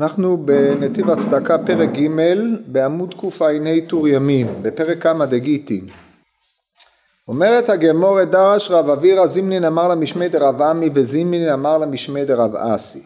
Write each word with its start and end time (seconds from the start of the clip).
אנחנו 0.00 0.36
בנתיב 0.36 1.10
הצדקה 1.10 1.58
פרק 1.58 1.88
ג' 1.88 2.08
בעמוד 2.66 3.14
קע"ה 3.14 3.80
טור 3.86 4.08
ימין 4.08 4.46
בפרק 4.62 5.02
כמה 5.02 5.26
דגיטין 5.26 5.86
אומרת 7.28 7.68
הגמורת 7.68 8.30
דרש 8.30 8.70
רב 8.70 8.90
אבירא 8.90 9.26
זימנין 9.26 9.64
אמר 9.64 9.88
למשמי 9.88 10.28
דרב 10.28 10.62
עמי 10.62 10.90
וזימנין 10.94 11.48
אמר 11.48 11.78
למשמי 11.78 12.24
דרב 12.24 12.56
אסי. 12.56 13.02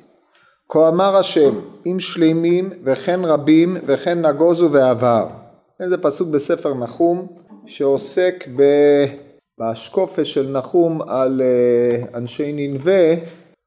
כה 0.68 0.88
אמר 0.88 1.16
השם 1.16 1.54
אם 1.86 2.00
שלימים 2.00 2.70
וכן 2.84 3.20
רבים 3.24 3.76
וכן 3.86 4.26
נגוזו 4.26 4.72
ועבר. 4.72 5.26
זה 5.88 5.98
פסוק 5.98 6.28
בספר 6.28 6.74
נחום 6.74 7.26
שעוסק 7.66 8.48
באשקופה 9.58 10.24
של 10.24 10.48
נחום 10.50 11.02
על 11.02 11.42
אה, 11.42 12.18
אנשי 12.18 12.52
ננבה 12.52 13.14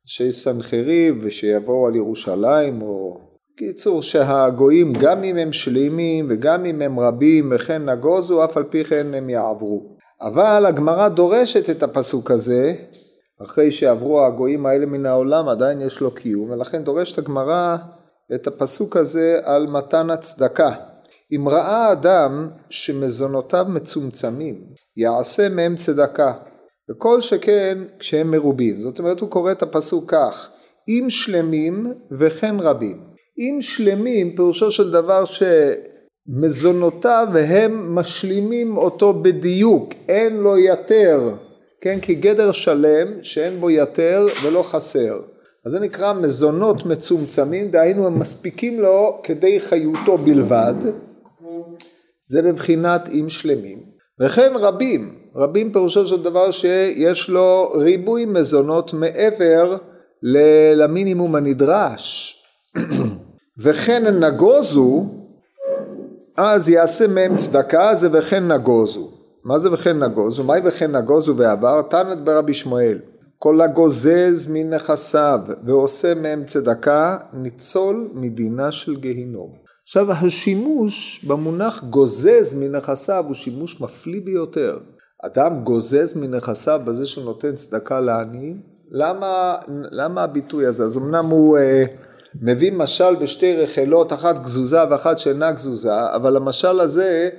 אנשי 0.06 0.32
סנחריב 0.32 1.18
ושיבואו 1.22 1.88
על 1.88 1.96
ירושלים 1.96 2.82
או 2.82 3.18
קיצור 3.58 4.02
שהגויים 4.02 4.94
גם 5.02 5.24
אם 5.24 5.38
הם 5.38 5.54
שלימים 5.54 6.26
וגם 6.30 6.66
אם 6.66 6.82
הם 6.82 7.00
רבים 7.00 7.52
וכן 7.56 7.90
נגוזו 7.90 8.46
אף 8.46 8.58
על 8.58 8.64
פי 8.64 8.84
כן 8.84 9.14
הם 9.14 9.30
יעברו. 9.30 9.98
אבל 10.22 10.66
הגמרא 10.66 11.10
דורשת 11.10 11.70
את 11.70 11.84
הפסוק 11.84 12.32
הזה 12.32 12.74
אחרי 13.44 13.72
שעברו 13.72 14.26
הגויים 14.26 14.66
האלה 14.66 14.86
מן 14.86 15.06
העולם 15.06 15.50
עדיין 15.50 15.82
יש 15.82 16.02
לו 16.02 16.12
קיום 16.12 16.50
ולכן 16.50 16.84
דורשת 16.84 17.18
הגמרא 17.18 17.76
את 18.36 18.48
הפסוק 18.48 18.98
הזה 18.98 19.40
על 19.44 19.68
מתן 19.68 20.10
הצדקה. 20.10 20.72
אם 21.36 21.50
ראה 21.50 21.92
אדם 21.92 22.50
שמזונותיו 22.70 23.66
מצומצמים 23.70 24.56
יעשה 24.98 25.50
מהם 25.50 25.76
צדקה 25.76 26.34
וכל 26.90 27.22
שכן 27.22 27.78
כשהם 28.00 28.32
מרובים. 28.32 28.80
זאת 28.80 29.00
אומרת 29.00 29.20
הוא 29.20 29.30
קורא 29.30 29.52
את 29.52 29.62
הפסוק 29.62 30.12
כך 30.12 30.50
אם 30.88 31.06
שלמים 31.10 31.94
וכן 32.20 32.56
רבים. 32.60 32.98
אם 33.38 33.58
שלמים 33.62 34.36
פירושו 34.36 34.72
של 34.72 34.92
דבר 34.92 35.24
שמזונותיו 36.28 37.28
הם 37.34 37.96
משלימים 37.96 38.78
אותו 38.78 39.14
בדיוק, 39.14 39.94
אין 40.08 40.38
לו 40.38 40.58
יתר, 40.58 41.34
כן? 41.82 42.00
כי 42.00 42.16
גדר 42.16 42.52
שלם 42.52 43.24
שאין 43.24 43.60
בו 43.60 43.70
יתר 43.70 44.26
ולא 44.44 44.64
חסר. 44.64 45.20
אז 45.66 45.72
זה 45.72 45.80
נקרא 45.80 46.14
מזונות 46.14 46.86
מצומצמים, 46.86 47.72
דהיינו 47.72 48.08
הם 48.08 48.20
מספיקים 48.20 48.80
לו 48.80 49.20
כדי 49.24 49.60
חיותו 49.60 50.18
בלבד, 50.18 50.74
זה 52.28 52.42
בבחינת 52.42 53.10
אם 53.10 53.30
שלמים, 53.30 53.80
וכן 54.22 54.54
רבים, 54.56 55.25
רבים 55.38 55.74
פירושו 55.74 56.08
של 56.08 56.24
דבר 56.24 56.52
שיש 56.52 57.30
לו 57.30 57.70
ריבוי 57.76 58.26
מזונות 58.26 58.94
מעבר 58.94 59.78
למינימום 60.76 61.36
הנדרש. 61.36 62.36
וכן 63.64 64.24
נגוזו, 64.24 65.06
אז 66.38 66.70
יעשה 66.70 67.08
מהם 67.08 67.38
צדקה, 67.38 67.96
זה 67.96 68.10
וכן 68.12 68.52
נגוזו. 68.52 69.12
מה 69.44 69.60
זה 69.60 69.74
וכן 69.74 70.04
נגוזו? 70.04 70.44
מהי 70.44 70.62
וכן 70.64 70.96
נגוזו 70.96 71.38
ועבר? 71.38 71.82
תנת 71.82 72.24
ברבי 72.24 72.54
שמואל. 72.54 73.00
כל 73.38 73.62
הגוזז 73.62 74.52
מנכסיו 74.52 75.40
ועושה 75.66 76.14
מהם 76.14 76.44
צדקה, 76.46 77.18
ניצול 77.34 78.10
מדינה 78.14 78.72
של 78.72 78.96
גיהינום. 78.96 79.50
עכשיו 79.84 80.12
השימוש 80.12 81.26
במונח 81.28 81.84
גוזז 81.84 82.58
מנכסיו 82.60 83.24
הוא 83.28 83.36
שימוש 83.36 83.82
מפליא 83.82 84.22
ביותר. 84.26 84.78
אדם 85.26 85.64
גוזז 85.64 86.18
מנכסיו 86.18 86.82
בזה 86.86 87.06
שהוא 87.06 87.26
נותן 87.26 87.56
צדקה 87.56 88.00
לעניים? 88.00 88.60
למה, 88.92 89.56
למה 89.68 90.24
הביטוי 90.24 90.66
הזה? 90.66 90.84
אז 90.84 90.98
אמנם 90.98 91.26
הוא 91.26 91.58
אה, 91.58 91.84
מביא 92.42 92.72
משל 92.72 93.16
בשתי 93.16 93.56
רכילות, 93.56 94.14
אחת 94.14 94.40
גזוזה 94.40 94.80
ואחת 94.90 95.20
שאינה 95.20 95.52
גזוזה, 95.52 96.16
אבל 96.16 96.36
המשל 96.36 96.80
הזה 96.80 97.30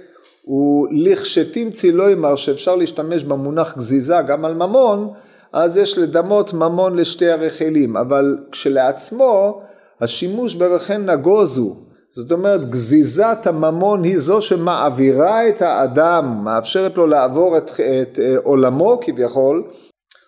הוא 0.43 0.89
לכשתמצי 0.91 1.93
לא 1.93 2.11
יאמר 2.11 2.37
שאפשר 2.37 2.77
להשתמש 2.77 3.25
במונח 3.25 3.77
גזיזה 3.79 4.17
גם 4.27 4.45
על 4.45 4.55
ממון, 4.55 5.11
אז 5.53 5.77
יש 5.77 5.99
לדמות 5.99 6.53
ממון 6.53 6.97
לשתי 6.97 7.31
הרכילים, 7.31 7.97
אבל 7.97 8.39
כשלעצמו 8.53 9.63
השימוש 10.01 10.55
ברכן 10.55 11.11
נגוזו 11.11 11.77
זאת 12.11 12.33
אומרת 12.33 12.71
גזיזת 12.71 13.47
הממון 13.47 14.05
היא 14.05 14.19
זו 14.19 14.43
שמעבירה 14.43 15.49
את 15.49 15.63
האדם, 15.63 16.45
מאפשרת 16.45 16.97
לו 16.97 17.07
לעבור 17.07 17.59
את, 17.59 17.71
את 17.81 18.19
אה, 18.19 18.37
עולמו 18.43 18.99
כביכול, 19.03 19.71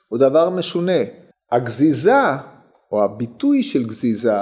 הוא 0.08 0.18
דבר 0.18 0.50
משונה. 0.50 1.02
הגזיזה 1.52 2.22
או 2.92 3.04
הביטוי 3.04 3.62
של 3.62 3.86
גזיזה 3.86 4.38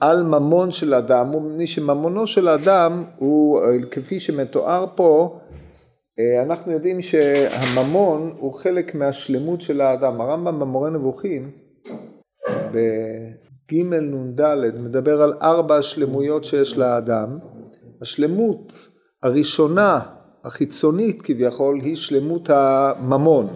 על 0.00 0.22
ממון 0.22 0.70
של 0.70 0.94
אדם 0.94 1.28
הוא 1.28 1.42
מפני 1.42 1.66
שממונו 1.66 2.26
של 2.26 2.48
אדם 2.48 3.04
הוא 3.18 3.60
אה, 3.60 3.66
כפי 3.90 4.20
שמתואר 4.20 4.86
פה 4.94 5.38
אה, 6.18 6.42
אנחנו 6.42 6.72
יודעים 6.72 7.00
שהממון 7.00 8.34
הוא 8.38 8.54
חלק 8.54 8.94
מהשלמות 8.94 9.60
של 9.60 9.80
האדם. 9.80 10.20
הרמב"ם 10.20 10.60
במורה 10.60 10.90
נבוכים 10.90 11.50
ג' 13.72 13.94
נ"ד 13.94 14.40
מדבר 14.80 15.22
על 15.22 15.32
ארבע 15.42 15.76
השלמויות 15.76 16.44
שיש 16.44 16.78
לאדם. 16.78 17.38
השלמות 18.02 18.88
הראשונה, 19.22 20.00
החיצונית 20.44 21.22
כביכול, 21.22 21.80
היא 21.80 21.96
שלמות 21.96 22.50
הממון. 22.50 23.48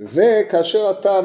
וכאשר 0.00 0.90
אתה 0.90 1.20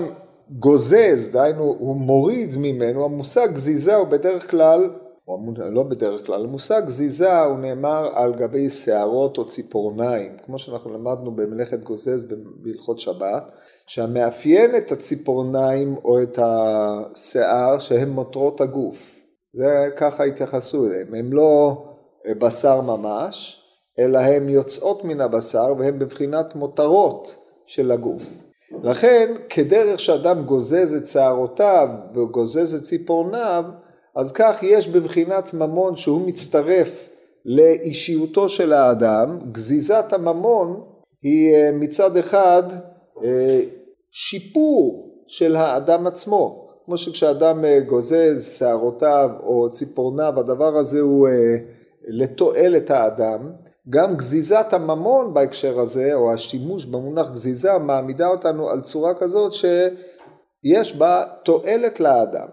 גוזז, 0.52 1.30
דהיינו 1.34 1.64
הוא 1.64 1.96
מוריד 1.96 2.56
ממנו, 2.58 3.06
המושג 3.06 3.48
גזיזה 3.54 3.96
הוא 3.96 4.08
בדרך 4.08 4.52
כלל, 4.52 4.90
או 5.28 5.38
לא 5.72 5.84
בדרך 5.84 6.26
כלל, 6.26 6.44
המושג 6.44 6.82
גזיזה 6.86 7.42
הוא 7.42 7.60
נאמר 7.60 8.10
על 8.14 8.34
גבי 8.34 8.70
שערות 8.70 9.38
או 9.38 9.46
ציפורניים, 9.46 10.38
כמו 10.46 10.60
שאנחנו 10.60 10.94
למדנו 10.94 11.32
במלאכת 11.32 11.80
גוזז 11.84 12.34
בהלכות 12.62 13.00
שבת. 13.00 13.52
שהמאפיין 13.88 14.78
את 14.78 14.92
הציפורניים 14.92 15.96
או 16.04 16.24
את 16.24 16.40
השיער 16.42 17.80
שהם 17.80 18.10
מותרות 18.10 18.62
הגוף. 18.62 19.16
זה 19.54 19.90
ככה 19.98 20.24
התייחסו 20.24 20.88
אליהם, 20.88 21.14
הם 21.14 21.34
לא 21.34 21.84
בשר 22.40 22.82
ממש, 22.82 23.62
אלא 24.00 24.18
הם 24.18 24.50
יוצאות 24.50 25.06
מן 25.06 25.22
הבשר 25.22 25.74
והם 25.78 26.00
בבחינת 26.00 26.56
מותרות 26.56 27.36
של 27.66 27.92
הגוף. 27.92 28.24
לכן 28.84 29.34
כדרך 29.50 30.00
שאדם 30.00 30.44
גוזז 30.44 30.96
את 30.96 31.08
שערותיו 31.08 31.88
וגוזז 32.16 32.74
את 32.74 32.84
ציפורניו, 32.84 33.64
אז 34.16 34.32
כך 34.32 34.60
יש 34.62 34.88
בבחינת 34.88 35.54
ממון 35.54 35.96
שהוא 35.96 36.28
מצטרף 36.28 37.10
לאישיותו 37.46 38.50
של 38.50 38.74
האדם, 38.74 39.40
גזיזת 39.52 40.14
הממון 40.14 40.82
היא 41.22 41.56
אה, 41.56 41.70
מצד 41.74 42.18
אחד 42.18 42.64
אה, 43.24 43.60
שיפור 44.12 45.10
של 45.28 45.56
האדם 45.56 46.08
עצמו. 46.08 46.68
כמו 46.86 46.98
שכשאדם 46.98 47.66
אה, 47.66 47.80
גוזז 47.80 48.56
שערותיו 48.60 49.30
או 49.44 49.70
ציפורניו, 49.70 50.40
הדבר 50.40 50.78
הזה 50.78 51.00
הוא 51.00 51.28
אה, 51.28 51.58
לתועלת 52.08 52.92
האדם. 52.92 53.52
גם 53.90 54.16
גזיזת 54.16 54.74
הממון 54.74 55.34
בהקשר 55.34 55.80
הזה, 55.80 56.14
או 56.14 56.34
השימוש 56.34 56.86
במונח 56.86 57.32
גזיזה, 57.32 57.78
מעמידה 57.78 58.28
אותנו 58.28 58.70
על 58.70 58.82
צורה 58.82 59.14
כזאת 59.14 59.54
שיש 59.54 60.96
בה 60.96 61.24
תועלת 61.44 62.00
לאדם. 62.00 62.48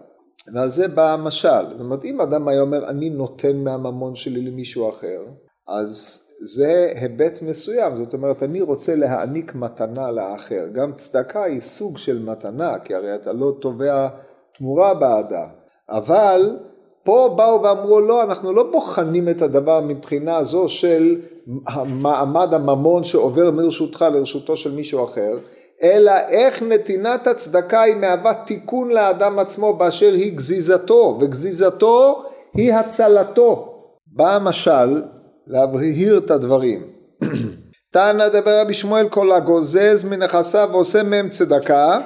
ועל 0.53 0.71
זה 0.71 0.87
בא 0.87 1.13
המשל. 1.13 1.65
זאת 1.71 1.79
אומרת, 1.79 2.05
אם 2.05 2.21
אדם 2.21 2.47
היה 2.47 2.61
אומר, 2.61 2.89
אני 2.89 3.09
נותן 3.09 3.57
מהממון 3.57 4.15
שלי 4.15 4.41
למישהו 4.41 4.89
אחר, 4.89 5.21
אז 5.67 6.21
זה 6.43 6.91
היבט 6.95 7.41
מסוים, 7.41 7.97
זאת 7.97 8.13
אומרת 8.13 8.43
אני 8.43 8.61
רוצה 8.61 8.95
להעניק 8.95 9.55
מתנה 9.55 10.11
לאחר, 10.11 10.67
גם 10.73 10.91
צדקה 10.97 11.43
היא 11.43 11.59
סוג 11.59 11.97
של 11.97 12.23
מתנה, 12.23 12.79
כי 12.79 12.95
הרי 12.95 13.15
אתה 13.15 13.33
לא 13.33 13.53
תובע 13.61 14.07
תמורה 14.57 14.93
בעדה, 14.93 15.45
אבל 15.89 16.57
פה 17.03 17.33
באו 17.37 17.63
ואמרו 17.63 18.01
לא, 18.01 18.23
אנחנו 18.23 18.53
לא 18.53 18.71
בוחנים 18.71 19.29
את 19.29 19.41
הדבר 19.41 19.81
מבחינה 19.81 20.43
זו 20.43 20.69
של 20.69 21.21
מעמד 21.85 22.53
הממון 22.53 23.03
שעובר 23.03 23.51
מרשותך 23.51 24.05
לרשותו 24.13 24.55
של 24.55 24.71
מישהו 24.71 25.05
אחר, 25.05 25.37
אלא 25.83 26.11
איך 26.29 26.63
נתינת 26.63 27.27
הצדקה 27.27 27.81
היא 27.81 27.95
מהווה 27.95 28.33
תיקון 28.33 28.89
לאדם 28.89 29.39
עצמו 29.39 29.73
באשר 29.73 30.13
היא 30.13 30.35
גזיזתו, 30.35 31.17
וגזיזתו 31.21 32.23
היא 32.53 32.73
הצלתו. 32.73 33.71
בא 34.07 34.35
המשל 34.35 35.01
להבהיר 35.47 36.17
את 36.17 36.31
הדברים. 36.31 36.87
תנא 37.93 38.27
דבר 38.27 38.61
רבי 38.61 38.73
שמואל 38.73 39.09
כל 39.09 39.31
הגוזז 39.31 40.05
מנכסיו 40.09 40.69
ועושה 40.71 41.03
מהם 41.03 41.29
צדקה, 41.29 41.99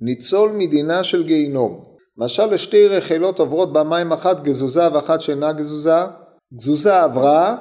ניצול 0.00 0.50
מדינה 0.58 1.04
של 1.04 1.22
גיהינום. 1.22 1.84
משל 2.18 2.46
לשתי 2.46 2.88
רכילות 2.88 3.38
עוברות 3.38 3.72
במים 3.72 4.12
אחת 4.12 4.42
גזוזה 4.42 4.92
ואחת 4.92 5.20
שאינה 5.20 5.52
גזוזה, 5.52 5.98
גזוזה 6.54 7.02
עברה, 7.02 7.56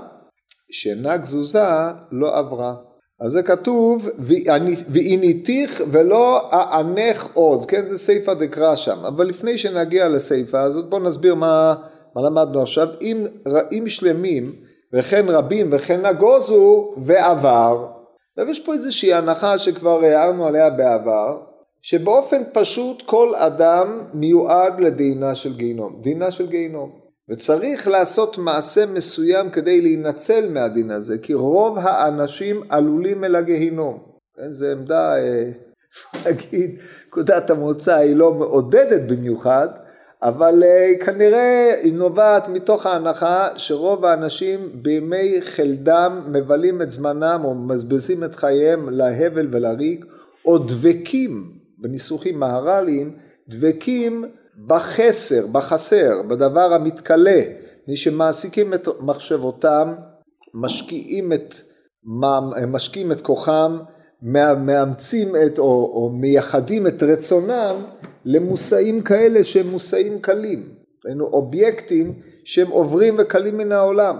שאינה 0.72 1.18
גזוזה 1.18 1.64
לא 2.12 2.38
עברה. 2.38 2.76
אז 3.22 3.32
זה 3.32 3.44
כתוב 3.44 4.10
ועיניתיך 4.90 5.82
ולא 5.92 6.50
אענך 6.54 7.28
עוד, 7.34 7.66
כן 7.66 7.86
זה 7.90 7.98
סיפא 7.98 8.34
דקרא 8.34 8.76
שם, 8.76 9.06
אבל 9.08 9.26
לפני 9.28 9.58
שנגיע 9.58 10.10
לסיפא 10.10 10.58
הזאת 10.58 10.90
בואו 10.90 11.04
נסביר 11.04 11.36
מה 11.36 11.76
מה 12.16 12.22
למדנו 12.22 12.62
עכשיו? 12.62 12.88
אם 13.02 13.26
רעים 13.48 13.90
שלמים 13.90 14.52
וכן 14.94 15.26
רבים 15.30 15.70
וכן 15.72 16.06
נגוזו 16.06 16.94
ועבר. 16.98 17.88
עכשיו 18.32 18.50
יש 18.50 18.66
פה 18.66 18.74
איזושהי 18.74 19.14
הנחה 19.14 19.58
שכבר 19.58 20.04
הערנו 20.04 20.48
עליה 20.48 20.70
בעבר, 20.70 21.42
שבאופן 21.82 22.42
פשוט 22.54 23.04
כל 23.06 23.36
אדם 23.36 24.00
מיועד 24.14 24.80
לדינה 24.80 25.36
של 25.36 25.58
גיהינום, 25.58 26.00
דינה 26.02 26.32
של 26.32 26.48
גיהינום. 26.48 27.02
וצריך 27.30 27.88
לעשות 27.88 28.38
מעשה 28.38 28.86
מסוים 28.86 29.50
כדי 29.50 29.82
להינצל 29.82 30.50
מהדין 30.50 30.92
הזה, 30.92 31.18
כי 31.18 31.34
רוב 31.34 31.78
האנשים 31.78 32.64
עלולים 32.70 33.24
אל 33.24 33.36
הגיהינום. 33.36 34.00
כן, 34.36 34.52
זו 34.52 34.66
עמדה, 34.66 35.18
אה, 35.18 35.52
נגיד, 36.26 36.80
נקודת 37.08 37.50
המוצא 37.50 37.96
היא 37.96 38.16
לא 38.16 38.34
מעודדת 38.34 39.12
במיוחד, 39.12 39.68
אבל 40.24 40.64
אה, 40.64 41.06
כנראה 41.06 41.74
היא 41.82 41.94
נובעת 41.94 42.48
מתוך 42.48 42.86
ההנחה 42.86 43.48
שרוב 43.56 44.06
האנשים 44.06 44.70
בימי 44.74 45.42
חלדם 45.42 46.22
מבלים 46.28 46.82
את 46.82 46.90
זמנם 46.90 47.42
או 47.44 47.56
מבזבזים 47.56 48.24
את 48.24 48.36
חייהם 48.36 48.90
להבל 48.90 49.48
ולריק, 49.52 50.06
או 50.46 50.58
דבקים, 50.58 51.52
בניסוחים 51.78 52.40
מהר"ליים, 52.40 53.16
דבקים 53.50 54.26
בחסר, 54.68 55.48
בחסר, 55.52 56.22
בדבר 56.28 56.74
המתכלה, 56.74 57.42
מי 57.88 57.98
שמעסיקים 57.98 58.74
את 58.74 58.88
מחשבותם, 59.00 59.94
משקיעים 60.54 61.34
את, 61.34 61.54
משקיעים 62.68 63.12
את 63.12 63.22
כוחם, 63.22 63.80
מאמצים 64.22 65.28
את, 65.46 65.60
או, 65.60 65.92
או 65.94 66.10
מייחדים 66.10 66.88
את 66.88 67.04
רצונם 67.04 67.76
למושאים 68.26 69.02
כאלה 69.02 69.44
שהם 69.44 69.68
מושאים 69.68 70.20
קלים, 70.20 70.70
היינו 71.06 71.26
אובייקטים 71.26 72.14
שהם 72.46 72.68
עוברים 72.68 73.16
וקלים 73.20 73.58
מן 73.58 73.72
העולם, 73.72 74.18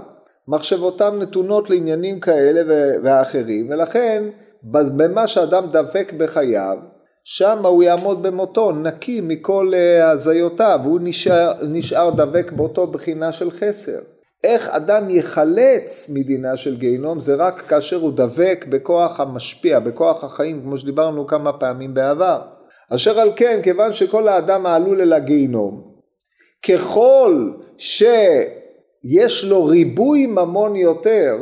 מחשבותם 0.48 1.20
נתונות 1.20 1.70
לעניינים 1.70 2.20
כאלה 2.20 2.62
ואחרים 3.04 3.70
ולכן 3.70 4.24
במה 4.64 5.28
שאדם 5.28 5.68
דבק 5.72 6.14
בחייו 6.18 6.78
שם 7.24 7.66
הוא 7.66 7.84
יעמוד 7.84 8.24
במותו 8.24 8.72
נקי 8.72 9.22
מכל 9.22 9.72
אה, 9.74 10.10
הזיותיו, 10.10 10.80
הוא 10.84 11.00
נשאר, 11.04 11.54
נשאר 11.68 12.10
דבק 12.10 12.52
באותו 12.52 12.88
בחינה 12.88 13.32
של 13.32 13.52
חסר. 13.52 14.00
איך 14.44 14.70
אדם 14.70 15.10
יחלץ 15.10 16.10
מדינה 16.14 16.58
של 16.58 16.78
גיהינום 16.78 17.20
זה 17.20 17.36
רק 17.36 17.62
כאשר 17.62 17.96
הוא 17.96 18.12
דבק 18.16 18.66
בכוח 18.70 19.20
המשפיע, 19.20 19.80
בכוח 19.80 20.24
החיים, 20.24 20.62
כמו 20.62 20.78
שדיברנו 20.78 21.28
כמה 21.28 21.54
פעמים 21.54 21.94
בעבר. 21.94 22.42
אשר 22.96 23.20
על 23.20 23.32
כן, 23.36 23.60
כיוון 23.64 23.94
שכל 23.94 24.28
האדם 24.28 24.66
העלול 24.66 25.02
אל 25.02 25.14
הגיהינום, 25.14 25.92
ככל 26.68 27.52
שיש 27.78 29.44
לו 29.44 29.66
ריבוי 29.66 30.26
ממון 30.26 30.76
יותר, 30.76 31.38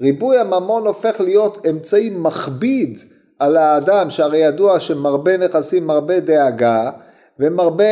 ריבוי 0.00 0.38
הממון 0.38 0.86
הופך 0.86 1.20
להיות 1.20 1.66
אמצעי 1.66 2.10
מכביד 2.10 2.98
על 3.38 3.56
האדם, 3.56 4.10
שהרי 4.10 4.38
ידוע 4.38 4.80
שמרבה 4.80 5.36
נכסים 5.36 5.86
מרבה 5.86 6.20
דאגה, 6.20 6.90
ומרבה, 7.38 7.84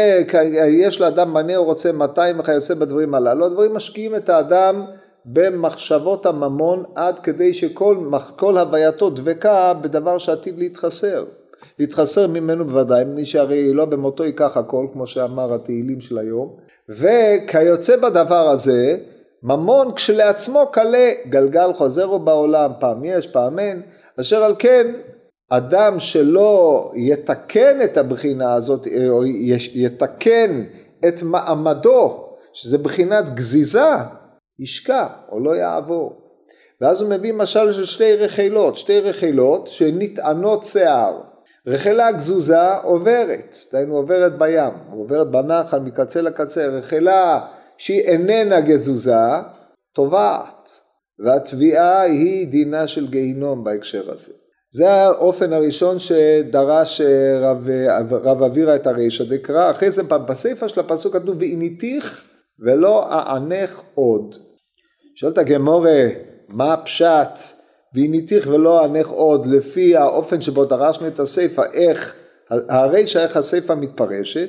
יש 0.68 1.00
לאדם 1.00 1.34
מנה 1.34 1.56
הוא 1.56 1.66
רוצה 1.66 1.92
200 1.92 2.40
וכיוצא 2.40 2.74
בדברים 2.74 3.14
הללו, 3.14 3.46
הדברים 3.46 3.74
משקיעים 3.74 4.14
את 4.14 4.28
האדם 4.28 4.84
במחשבות 5.24 6.26
הממון 6.26 6.84
עד 6.94 7.18
כדי 7.18 7.54
שכל 7.54 8.58
הווייתו 8.58 9.10
דבקה 9.10 9.74
בדבר 9.74 10.18
שעתיד 10.18 10.58
להתחסר. 10.58 11.24
להתחסר 11.78 12.26
ממנו 12.26 12.64
בוודאי, 12.64 13.05
מפני 13.05 13.26
שהרי 13.26 13.73
לא 13.73 13.84
במותו 13.84 14.25
ייקח 14.25 14.56
הכל, 14.56 14.87
כמו 14.93 15.06
שאמר 15.06 15.55
התהילים 15.55 16.00
של 16.00 16.19
היום, 16.19 16.56
וכיוצא 16.88 17.96
בדבר 17.96 18.49
הזה, 18.49 18.96
ממון 19.43 19.94
כשלעצמו 19.94 20.67
קלה, 20.73 21.12
גלגל 21.28 21.73
חוזר 21.73 22.05
הוא 22.05 22.20
בעולם, 22.20 22.70
פעם 22.81 23.05
יש, 23.05 23.26
פעם 23.26 23.58
אין, 23.58 23.82
אשר 24.20 24.44
על 24.44 24.55
כן 24.58 24.87
אדם 25.50 26.00
שלא 26.00 26.90
יתקן 26.94 27.82
את 27.84 27.96
הבחינה 27.96 28.55
הזאת, 28.55 28.87
או 29.08 29.25
יתקן 29.75 30.64
את 31.08 31.23
מעמדו, 31.23 32.26
שזה 32.52 32.78
בחינת 32.78 33.34
גזיזה, 33.34 33.90
ישקע 34.58 35.06
או 35.32 35.40
לא 35.40 35.56
יעבור. 35.56 36.12
ואז 36.81 37.00
הוא 37.00 37.11
מביא 37.11 37.32
משל 37.32 37.73
של 37.73 37.84
שתי 37.84 38.17
רכילות, 38.17 38.76
שתי 38.76 39.00
רכילות 39.00 39.67
שנטענות 39.67 40.64
שיער. 40.64 41.20
רחילה 41.68 42.12
גזוזה 42.12 42.74
עוברת, 42.74 43.56
דהיינו 43.72 43.96
עוברת 43.96 44.38
בים, 44.38 44.72
עוברת 44.92 45.30
בנחל 45.30 45.78
מקצה 45.78 46.20
לקצה, 46.20 46.66
רחילה 46.66 47.40
שהיא 47.78 48.00
איננה 48.00 48.60
גזוזה, 48.60 49.20
טובעת, 49.94 50.70
והתביעה 51.24 52.00
היא 52.00 52.48
דינה 52.48 52.88
של 52.88 53.06
גיהינום 53.06 53.64
בהקשר 53.64 54.12
הזה. 54.12 54.32
זה 54.70 54.90
האופן 54.90 55.52
הראשון 55.52 55.98
שדרש 55.98 57.00
אה, 57.00 57.38
רב, 57.40 57.68
רב 58.10 58.42
אבירה 58.42 58.76
את 58.76 58.86
הרישא 58.86 59.24
דקרא, 59.24 59.70
אחרי 59.70 59.90
זה 59.90 60.02
בסיפא 60.02 60.68
של 60.68 60.80
הפסוק 60.80 61.16
כתוב 61.16 61.36
ועיניתיך 61.38 62.24
ולא 62.58 63.12
אענך 63.12 63.80
עוד. 63.94 64.34
שואלת 65.16 65.38
הגמורה 65.38 66.08
מה 66.48 66.72
הפשט 66.72 67.38
ועיניתיך 67.96 68.46
ולא 68.46 68.82
אענך 68.82 69.08
עוד 69.08 69.46
לפי 69.46 69.96
האופן 69.96 70.40
שבו 70.40 70.64
דרשנו 70.64 71.06
את 71.06 71.20
הסיפא 71.20 71.62
איך 71.75 72.14
הרישא 72.50 73.22
איך 73.22 73.37
הסיפא 73.37 73.72
מתפרשת 73.72 74.48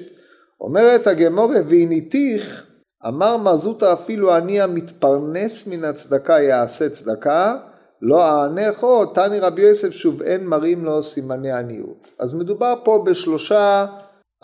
אומרת 0.62 1.08
הגמורה 1.08 1.60
ועיניתיך 1.68 2.66
אמר 3.08 3.38
מזוטה 3.38 3.94
אפילו 3.94 4.38
אני 4.38 4.62
המתפרנס 4.62 5.68
מן 5.68 5.84
הצדקה 5.84 6.34
יעשה 6.34 6.90
צדקה 6.90 7.56
לא 8.02 8.26
אענך 8.26 8.80
עוד, 8.84 9.10
תני 9.14 9.40
רבי 9.40 9.62
יוסף 9.62 9.92
שוב 9.92 10.22
אין 10.22 10.46
מראים 10.46 10.86
לו 10.86 11.04
סימני 11.04 11.52
עניות. 11.52 12.08
אז 12.20 12.34
מדובר 12.34 12.74
פה 12.84 13.04
בשלושה 13.06 13.86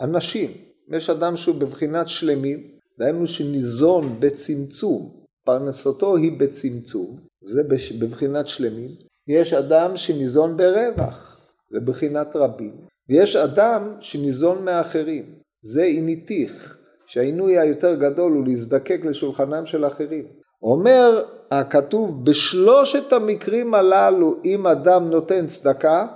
אנשים. 0.00 0.50
יש 0.92 1.10
אדם 1.10 1.36
שהוא 1.36 1.54
בבחינת 1.54 2.08
שלמים, 2.08 2.58
דהיינו 2.98 3.26
שניזון 3.26 4.16
בצמצום, 4.20 5.10
פרנסתו 5.44 6.16
היא 6.16 6.40
בצמצום, 6.40 7.16
זה 7.46 7.62
בבחינת 8.00 8.48
שלמים. 8.48 8.90
יש 9.28 9.52
אדם 9.52 9.96
שניזון 9.96 10.56
ברווח, 10.56 11.40
זה 11.70 11.80
בחינת 11.80 12.36
רבים. 12.36 12.72
ויש 13.08 13.36
אדם 13.36 13.94
שניזון 14.00 14.64
מאחרים, 14.64 15.24
זה 15.60 15.82
עיניתיך, 15.82 16.78
שהעינוי 17.06 17.58
היותר 17.58 17.94
גדול 17.94 18.32
הוא 18.32 18.46
להזדקק 18.46 19.00
לשולחנם 19.04 19.66
של 19.66 19.86
אחרים. 19.86 20.24
אומר 20.62 21.24
הכתוב 21.50 22.24
בשלושת 22.24 23.12
המקרים 23.12 23.74
הללו 23.74 24.36
אם 24.44 24.66
אדם 24.66 25.10
נותן 25.10 25.46
צדקה 25.46 26.06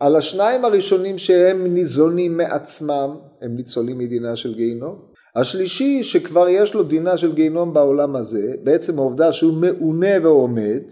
על 0.00 0.16
השניים 0.16 0.64
הראשונים 0.64 1.18
שהם 1.18 1.66
ניזונים 1.66 2.36
מעצמם 2.36 3.16
הם 3.40 3.56
ניצולים 3.56 3.98
מדינה 3.98 4.36
של 4.36 4.54
גיהינום 4.54 5.15
השלישי 5.36 6.02
שכבר 6.02 6.48
יש 6.48 6.74
לו 6.74 6.82
דינה 6.82 7.16
של 7.16 7.32
גיהינום 7.32 7.74
בעולם 7.74 8.16
הזה 8.16 8.54
בעצם 8.62 8.98
העובדה 8.98 9.32
שהוא 9.32 9.54
מעונה 9.54 10.14
ועומד 10.22 10.82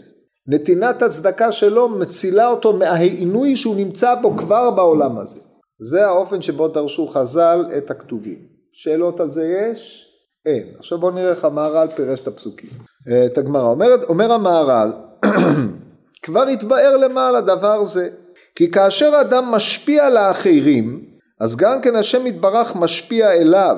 נתינת 0.47 1.03
הצדקה 1.03 1.53
שלו 1.53 1.89
מצילה 1.89 2.49
אותו 2.49 2.73
מהעינוי 2.73 3.57
שהוא 3.57 3.77
נמצא 3.77 4.15
בו 4.15 4.37
כבר 4.37 4.71
בעולם 4.71 5.19
הזה 5.19 5.41
זה 5.81 6.07
האופן 6.07 6.43
שבו 6.43 6.69
דרשו 6.69 7.07
חז"ל 7.07 7.65
את 7.79 7.91
הכתובים 7.91 8.39
שאלות 8.73 9.21
על 9.21 9.31
זה 9.31 9.47
יש? 9.47 10.11
אין. 10.47 10.67
עכשיו 10.79 10.99
בואו 10.99 11.13
נראה 11.13 11.31
איך 11.31 11.45
המהר"ל 11.45 11.89
פירש 11.97 12.21
את 12.21 12.27
הפסוקים. 12.27 12.71
אה, 13.09 13.27
את 13.27 13.39
הגמרא. 13.39 13.69
אומר, 13.69 13.87
אומר 14.09 14.33
המהר"ל, 14.33 14.93
כבר 16.25 16.43
התבאר 16.43 16.97
למעלה 16.97 17.41
דבר 17.41 17.85
זה. 17.85 18.09
כי 18.55 18.71
כאשר 18.71 19.13
אדם 19.21 19.45
משפיע 19.45 20.11
לאחרים, 20.11 21.05
אז 21.41 21.57
גם 21.57 21.81
כן 21.81 21.97
השם 21.97 22.27
יתברך 22.27 22.77
משפיע 22.77 23.33
אליו. 23.33 23.77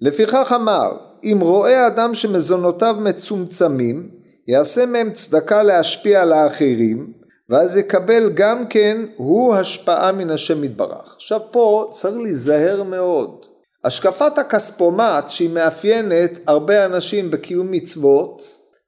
לפיכך 0.00 0.52
אמר, 0.54 0.96
אם 1.24 1.38
רואה 1.40 1.86
אדם 1.86 2.14
שמזונותיו 2.14 2.96
מצומצמים, 3.00 4.10
יעשה 4.48 4.86
מהם 4.86 5.10
צדקה 5.12 5.62
להשפיע 5.62 6.22
על 6.22 6.32
האחרים, 6.32 7.12
ואז 7.48 7.76
יקבל 7.76 8.30
גם 8.34 8.66
כן 8.66 9.04
הוא 9.16 9.54
השפעה 9.54 10.12
מן 10.12 10.30
השם 10.30 10.64
יתברך. 10.64 11.14
עכשיו 11.16 11.40
פה 11.50 11.90
צריך 11.92 12.16
להיזהר 12.16 12.82
מאוד. 12.82 13.46
השקפת 13.84 14.38
הכספומט 14.38 15.28
שהיא 15.28 15.50
מאפיינת 15.50 16.38
הרבה 16.46 16.84
אנשים 16.84 17.30
בקיום 17.30 17.70
מצוות, 17.70 18.42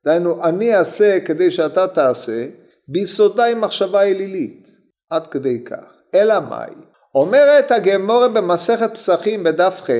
דהיינו 0.04 0.45
אני 0.45 0.76
אעשה 0.76 1.21
כדי 1.21 1.50
שאתה 1.50 1.87
תעשה, 1.87 2.47
ביסודה 2.88 3.45
היא 3.45 3.57
מחשבה 3.57 4.02
אלילית, 4.02 4.66
עד 5.11 5.26
כדי 5.26 5.64
כך. 5.64 5.85
אלא 6.14 6.35
מאי? 6.50 6.71
אומרת 7.14 7.71
הגמורה 7.71 8.28
במסכת 8.28 8.95
פסחים 8.95 9.45
בדף 9.45 9.83
ח', 9.85 9.90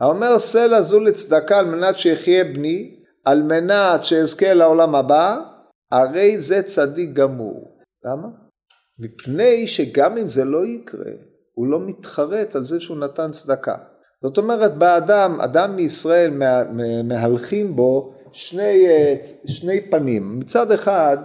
האומר 0.00 0.38
סלע 0.38 0.82
זו 0.82 1.00
לצדקה 1.00 1.58
על 1.58 1.66
מנת 1.66 1.98
שיחיה 1.98 2.44
בני, 2.44 3.00
על 3.24 3.42
מנת 3.42 4.04
שאזכה 4.04 4.54
לעולם 4.54 4.94
הבא, 4.94 5.36
הרי 5.92 6.38
זה 6.38 6.62
צדיק 6.62 7.12
גמור. 7.12 7.78
למה? 8.04 8.28
מפני 8.98 9.66
שגם 9.66 10.18
אם 10.18 10.28
זה 10.28 10.44
לא 10.44 10.66
יקרה, 10.66 11.12
הוא 11.54 11.66
לא 11.66 11.80
מתחרט 11.80 12.56
על 12.56 12.64
זה 12.64 12.80
שהוא 12.80 12.96
נתן 12.96 13.30
צדקה. 13.30 13.76
זאת 14.22 14.38
אומרת, 14.38 14.74
באדם, 14.74 15.40
אדם 15.40 15.76
מישראל 15.76 16.30
מהלכים 17.04 17.76
בו 17.76 18.14
שני, 18.32 18.86
אה, 18.86 19.14
שני 19.46 19.90
פנים. 19.90 20.38
מצד 20.38 20.72
אחד, 20.72 21.16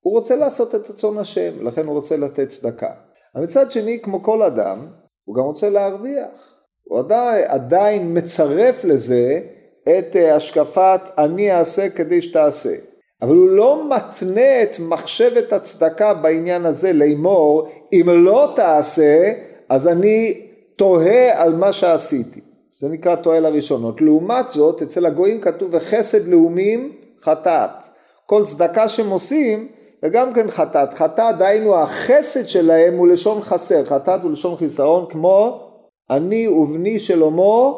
הוא 0.00 0.14
רוצה 0.14 0.36
לעשות 0.36 0.74
את 0.74 0.90
רצון 0.90 1.18
השם, 1.18 1.66
לכן 1.66 1.86
הוא 1.86 1.94
רוצה 1.94 2.16
לתת 2.16 2.48
צדקה. 2.48 2.92
מצד 3.34 3.70
שני, 3.70 4.00
כמו 4.02 4.22
כל 4.22 4.42
אדם, 4.42 4.86
הוא 5.24 5.36
גם 5.36 5.42
רוצה 5.42 5.70
להרוויח. 5.70 6.57
הוא 6.88 6.98
עדיין, 6.98 7.44
עדיין 7.48 8.18
מצרף 8.18 8.84
לזה 8.84 9.40
את 9.82 10.16
אה, 10.16 10.36
השקפת 10.36 11.00
אני 11.18 11.52
אעשה 11.52 11.88
כדי 11.88 12.22
שתעשה. 12.22 12.74
אבל 13.22 13.36
הוא 13.36 13.48
לא 13.48 13.90
מתנה 13.90 14.62
את 14.62 14.76
מחשבת 14.80 15.52
הצדקה 15.52 16.14
בעניין 16.14 16.66
הזה 16.66 16.92
לאמור 16.92 17.68
אם 17.92 18.06
לא 18.08 18.52
תעשה 18.54 19.32
אז 19.68 19.88
אני 19.88 20.46
תוהה 20.76 21.42
על 21.42 21.54
מה 21.54 21.72
שעשיתי. 21.72 22.40
זה 22.80 22.88
נקרא 22.88 23.14
תוהה 23.14 23.40
לראשונות. 23.40 24.00
לעומת 24.00 24.48
זאת 24.48 24.82
אצל 24.82 25.06
הגויים 25.06 25.40
כתוב 25.40 25.68
וחסד 25.72 26.28
לאומים 26.28 26.92
חטאת. 27.22 27.70
כל 28.26 28.44
צדקה 28.44 28.88
שהם 28.88 29.10
עושים 29.10 29.68
זה 30.02 30.08
גם 30.08 30.32
כן 30.32 30.50
חטאת. 30.50 30.94
חטאת 30.94 31.38
דהיינו 31.38 31.76
החסד 31.76 32.46
שלהם 32.46 32.94
הוא 32.94 33.08
לשון 33.08 33.42
חסר. 33.42 33.84
חטאת 33.84 34.22
הוא 34.22 34.30
לשון 34.30 34.56
חיסרון 34.56 35.06
כמו 35.08 35.67
אני 36.10 36.48
ובני 36.48 36.98
שלמה 36.98 37.72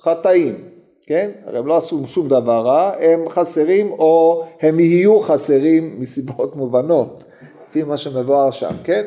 חטאים. 0.00 0.70
כן? 1.06 1.30
הרי 1.46 1.58
הם 1.58 1.66
לא 1.66 1.76
עשו 1.76 2.06
שום 2.06 2.28
דבר 2.28 2.60
רע, 2.60 2.92
הם 3.00 3.28
חסרים 3.28 3.90
או 3.90 4.44
הם 4.60 4.80
יהיו 4.80 5.20
חסרים 5.20 5.94
מסיבות 5.98 6.56
מובנות, 6.56 7.24
לפי 7.70 7.82
מה 7.82 7.96
שמבואר 7.96 8.50
שם, 8.50 8.74
כן? 8.84 9.06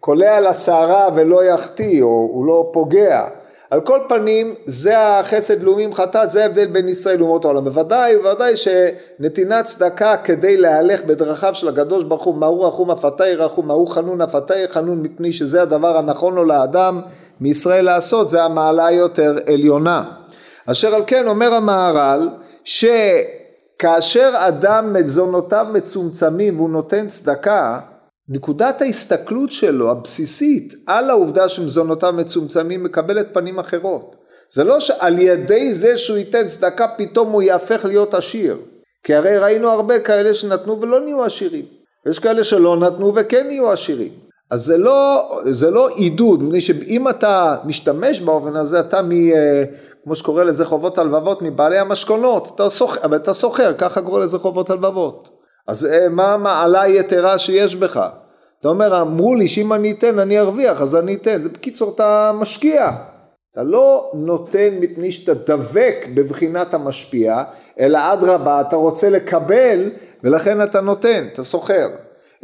קולע 0.00 0.40
לשערה 0.40 1.08
ולא 1.14 1.44
יחטיא, 1.44 2.02
או 2.02 2.28
הוא 2.32 2.46
לא 2.46 2.70
פוגע. 2.72 3.28
על 3.70 3.80
כל 3.80 3.98
פנים, 4.08 4.54
זה 4.66 4.98
החסד 4.98 5.62
לאומים 5.62 5.94
חטאת, 5.94 6.30
זה 6.30 6.42
ההבדל 6.42 6.66
בין 6.66 6.88
ישראל 6.88 7.18
לאומות 7.18 7.44
העולם. 7.44 7.64
בוודאי, 7.64 8.16
בוודאי 8.16 8.54
שנתינת 8.56 9.64
צדקה 9.64 10.16
כדי 10.16 10.56
להלך 10.56 11.04
בדרכיו 11.04 11.54
של 11.54 11.68
הקדוש 11.68 12.04
ברוך 12.04 12.24
הוא, 12.24 12.34
מהו 12.34 12.62
רחום 12.62 12.90
אפתי 12.90 13.34
רחום, 13.34 13.68
מהו 13.68 13.86
חנון 13.86 14.20
אפתי 14.20 14.68
חנון, 14.68 15.02
מפני 15.02 15.32
שזה 15.32 15.62
הדבר 15.62 15.96
הנכון 15.96 16.34
לו 16.34 16.44
לאדם 16.44 17.00
מישראל 17.40 17.84
לעשות, 17.84 18.28
זה 18.28 18.42
המעלה 18.42 18.90
יותר 18.90 19.38
עליונה. 19.52 20.04
אשר 20.66 20.94
על 20.94 21.02
כן 21.06 21.26
אומר 21.26 21.54
המהר"ל 21.54 22.28
שכאשר 22.64 24.32
אדם 24.34 24.92
מזונותיו 24.92 25.66
מצומצמים 25.72 26.56
והוא 26.56 26.70
נותן 26.70 27.08
צדקה 27.08 27.80
נקודת 28.28 28.82
ההסתכלות 28.82 29.52
שלו 29.52 29.90
הבסיסית 29.90 30.74
על 30.86 31.10
העובדה 31.10 31.48
שמזונותיו 31.48 32.12
מצומצמים 32.12 32.82
מקבלת 32.82 33.34
פנים 33.34 33.58
אחרות. 33.58 34.16
זה 34.52 34.64
לא 34.64 34.80
שעל 34.80 35.18
ידי 35.18 35.74
זה 35.74 35.98
שהוא 35.98 36.16
ייתן 36.16 36.48
צדקה 36.48 36.88
פתאום 36.88 37.32
הוא 37.32 37.42
יהפך 37.42 37.84
להיות 37.84 38.14
עשיר. 38.14 38.56
כי 39.04 39.14
הרי 39.14 39.38
ראינו 39.38 39.70
הרבה 39.70 40.00
כאלה 40.00 40.34
שנתנו 40.34 40.80
ולא 40.80 41.00
נהיו 41.00 41.24
עשירים. 41.24 41.64
יש 42.10 42.18
כאלה 42.18 42.44
שלא 42.44 42.76
נתנו 42.76 43.12
וכן 43.14 43.46
נהיו 43.46 43.70
עשירים. 43.70 44.23
אז 44.54 44.64
זה 44.64 44.78
לא, 44.78 45.28
זה 45.44 45.70
לא 45.70 45.88
עידוד, 45.88 46.42
מפני 46.42 46.60
שאם 46.60 47.08
אתה 47.08 47.56
משתמש 47.64 48.20
באופן 48.20 48.56
הזה 48.56 48.80
אתה 48.80 49.02
מ... 49.02 49.10
כמו 50.04 50.16
שקורא 50.16 50.44
לזה 50.44 50.64
חובות 50.64 50.98
הלבבות 50.98 51.42
מבעלי 51.42 51.78
המשכונות, 51.78 52.50
אתה 52.54 52.68
סוחר, 52.68 53.04
אבל 53.04 53.16
אתה 53.16 53.32
סוחר, 53.32 53.74
ככה 53.78 54.02
קורא 54.02 54.20
לזה 54.20 54.38
חובות 54.38 54.70
הלבבות. 54.70 55.30
אז 55.68 55.86
אה, 55.86 56.08
מה 56.08 56.32
המעלה 56.32 56.80
היתרה 56.80 57.38
שיש 57.38 57.76
בך? 57.76 58.08
אתה 58.60 58.68
אומר, 58.68 59.00
אמרו 59.00 59.34
לי 59.34 59.48
שאם 59.48 59.72
אני 59.72 59.92
אתן 59.92 60.18
אני 60.18 60.40
ארוויח, 60.40 60.80
אז 60.80 60.96
אני 60.96 61.14
אתן. 61.14 61.42
זה 61.42 61.48
בקיצור, 61.48 61.92
אתה 61.94 62.32
משקיע. 62.34 62.90
אתה 63.52 63.62
לא 63.62 64.10
נותן 64.14 64.68
מפני 64.80 65.12
שאתה 65.12 65.34
דבק 65.34 66.06
בבחינת 66.14 66.74
המשפיע, 66.74 67.42
אלא 67.80 67.98
אדרבה, 68.12 68.60
אתה 68.60 68.76
רוצה 68.76 69.10
לקבל, 69.10 69.90
ולכן 70.24 70.62
אתה 70.62 70.80
נותן, 70.80 71.24
אתה 71.32 71.44
סוחר. 71.44 71.88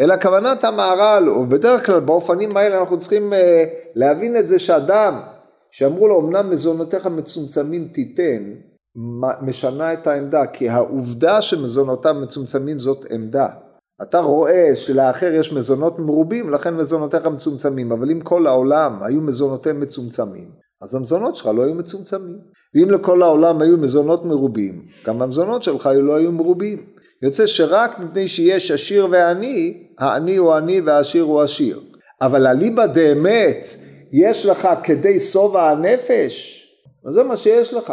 אלא 0.01 0.15
כוונת 0.23 0.65
המהר"ל, 0.65 1.29
ובדרך 1.29 1.87
כלל 1.87 2.01
באופנים 2.01 2.57
האלה 2.57 2.81
אנחנו 2.81 2.99
צריכים 2.99 3.33
אה, 3.33 3.65
להבין 3.95 4.37
את 4.37 4.47
זה 4.47 4.59
שאדם 4.59 5.21
שאמרו 5.71 6.09
לו 6.09 6.21
אמנם 6.21 6.51
מזונותיך 6.51 7.07
מצומצמים 7.07 7.89
תיתן, 7.89 8.43
משנה 9.43 9.93
את 9.93 10.07
העמדה, 10.07 10.47
כי 10.47 10.69
העובדה 10.69 11.43
שמזונותיו 11.43 12.15
מצומצמים 12.15 12.81
זאת 12.81 13.05
עמדה. 13.11 13.49
אתה 14.03 14.21
רואה 14.21 14.71
שלאחר 14.75 15.33
יש 15.35 15.53
מזונות 15.53 15.99
מרובים, 15.99 16.51
לכן 16.51 16.77
מזונותיך 16.77 17.27
מצומצמים, 17.27 17.93
אבל 17.93 18.11
אם 18.11 18.21
כל 18.21 18.47
העולם 18.47 19.03
היו 19.03 19.21
מזונותיהם 19.21 19.81
מצומצמים, 19.81 20.49
אז 20.83 20.95
המזונות 20.95 21.37
שלך 21.37 21.47
לא 21.47 21.63
היו 21.63 21.75
מצומצמים. 21.75 22.39
ואם 22.75 22.91
לכל 22.91 23.23
העולם 23.23 23.63
היו 23.63 23.77
מזונות 23.77 24.25
מרובים, 24.25 24.83
גם 25.07 25.23
המזונות 25.23 25.63
שלך 25.63 25.87
לא 25.87 26.17
היו 26.17 26.33
מרובים. 26.33 27.00
יוצא 27.23 27.47
שרק 27.47 27.99
מפני 27.99 28.29
שיש 28.29 28.71
עשיר 28.71 29.09
ועני, 29.11 29.87
העני 29.99 30.37
הוא 30.37 30.53
עני 30.55 30.81
והעשיר 30.81 31.23
הוא 31.23 31.41
עשיר. 31.41 31.81
אבל 32.21 32.47
אליבא 32.47 32.87
דאמת, 32.87 33.67
יש 34.13 34.47
לך 34.47 34.69
כדי 34.83 35.21
שובע 35.21 35.71
הנפש, 35.71 36.67
זה 37.09 37.23
מה 37.23 37.37
שיש 37.37 37.75
לך. 37.75 37.91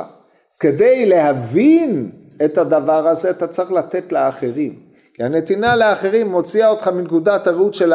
אז 0.51 0.57
כדי 0.57 1.05
להבין 1.05 2.11
את 2.45 2.57
הדבר 2.57 3.07
הזה 3.07 3.29
אתה 3.29 3.47
צריך 3.47 3.71
לתת 3.71 4.11
לאחרים. 4.11 4.79
כי 5.13 5.23
הנתינה 5.23 5.75
לאחרים 5.75 6.27
מוציאה 6.27 6.69
אותך 6.69 6.87
מנקודת 6.87 7.47
הראות 7.47 7.73
של 7.73 7.93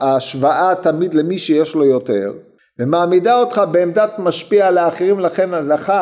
ההשוואה 0.00 0.74
תמיד 0.82 1.14
למי 1.14 1.38
שיש 1.38 1.74
לו 1.74 1.84
יותר, 1.84 2.32
ומעמידה 2.78 3.38
אותך 3.38 3.62
בעמדת 3.70 4.18
משפיע 4.18 4.70
לאחרים, 4.70 5.20
לכן 5.20 5.50
לך 5.50 5.92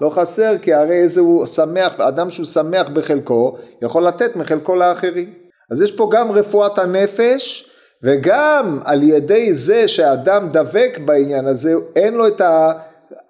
לא 0.00 0.10
חסר, 0.10 0.58
כי 0.62 0.74
הרי 0.74 0.94
איזה 0.94 1.20
הוא 1.20 1.46
שמח, 1.46 2.00
אדם 2.00 2.30
שהוא 2.30 2.46
שמח 2.46 2.88
בחלקו, 2.88 3.56
יכול 3.82 4.06
לתת 4.06 4.36
מחלקו 4.36 4.74
לאחרים. 4.74 5.34
אז 5.70 5.82
יש 5.82 5.92
פה 5.92 6.08
גם 6.12 6.32
רפואת 6.32 6.78
הנפש, 6.78 7.70
וגם 8.02 8.78
על 8.84 9.02
ידי 9.02 9.54
זה 9.54 9.88
שאדם 9.88 10.48
דבק 10.52 10.98
בעניין 11.04 11.46
הזה, 11.46 11.74
אין 11.96 12.14
לו 12.14 12.26
את 12.26 12.42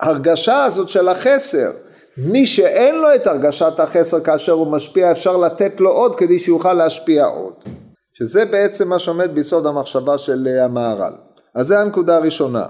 ההרגשה 0.00 0.64
הזאת 0.64 0.88
של 0.88 1.08
החסר. 1.08 1.70
מי 2.18 2.46
שאין 2.46 2.94
לו 2.94 3.14
את 3.14 3.26
הרגשת 3.26 3.80
החסר 3.80 4.20
כאשר 4.20 4.52
הוא 4.52 4.66
משפיע, 4.66 5.10
אפשר 5.10 5.36
לתת 5.36 5.80
לו 5.80 5.90
עוד 5.90 6.16
כדי 6.16 6.38
שיוכל 6.38 6.72
להשפיע 6.72 7.24
עוד. 7.24 7.52
שזה 8.18 8.44
בעצם 8.44 8.88
מה 8.88 8.98
שעומד 8.98 9.34
ביסוד 9.34 9.66
המחשבה 9.66 10.18
של 10.18 10.48
אה, 10.50 10.64
המהר"ל. 10.64 11.12
אז 11.54 11.66
זה 11.66 11.80
הנקודה 11.80 12.16
הראשונה. 12.16 12.66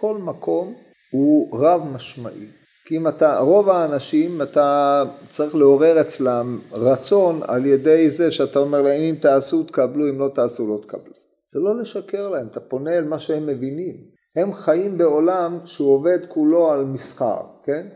כל 0.00 0.16
מקום 0.18 0.74
הוא 1.10 1.58
רב 1.60 1.82
משמעי. 1.94 2.46
כי 2.86 2.96
אם 2.96 3.08
אתה, 3.08 3.38
רוב 3.38 3.68
האנשים 3.68 4.42
אתה 4.42 5.02
צריך 5.28 5.54
לעורר 5.54 6.00
אצלם 6.00 6.58
רצון 6.72 7.40
על 7.48 7.66
ידי 7.66 8.10
זה 8.10 8.32
שאתה 8.32 8.58
אומר 8.58 8.82
להם 8.82 9.00
אם 9.00 9.14
תעשו 9.20 9.62
תקבלו, 9.62 10.08
אם 10.08 10.18
לא 10.18 10.30
תעשו 10.34 10.66
לא 10.66 10.82
תקבלו. 10.82 11.12
זה 11.52 11.60
לא 11.60 11.80
לשקר 11.80 12.28
להם, 12.28 12.46
אתה 12.46 12.60
פונה 12.60 12.98
אל 12.98 13.04
מה 13.04 13.18
שהם 13.18 13.46
מבינים. 13.46 13.96
הם 14.36 14.52
חיים 14.52 14.98
בעולם 14.98 15.58
שהוא 15.64 15.94
עובד 15.94 16.18
כולו 16.28 16.72
על 16.72 16.84
מסחר, 16.84 17.40
כן? 17.64 17.86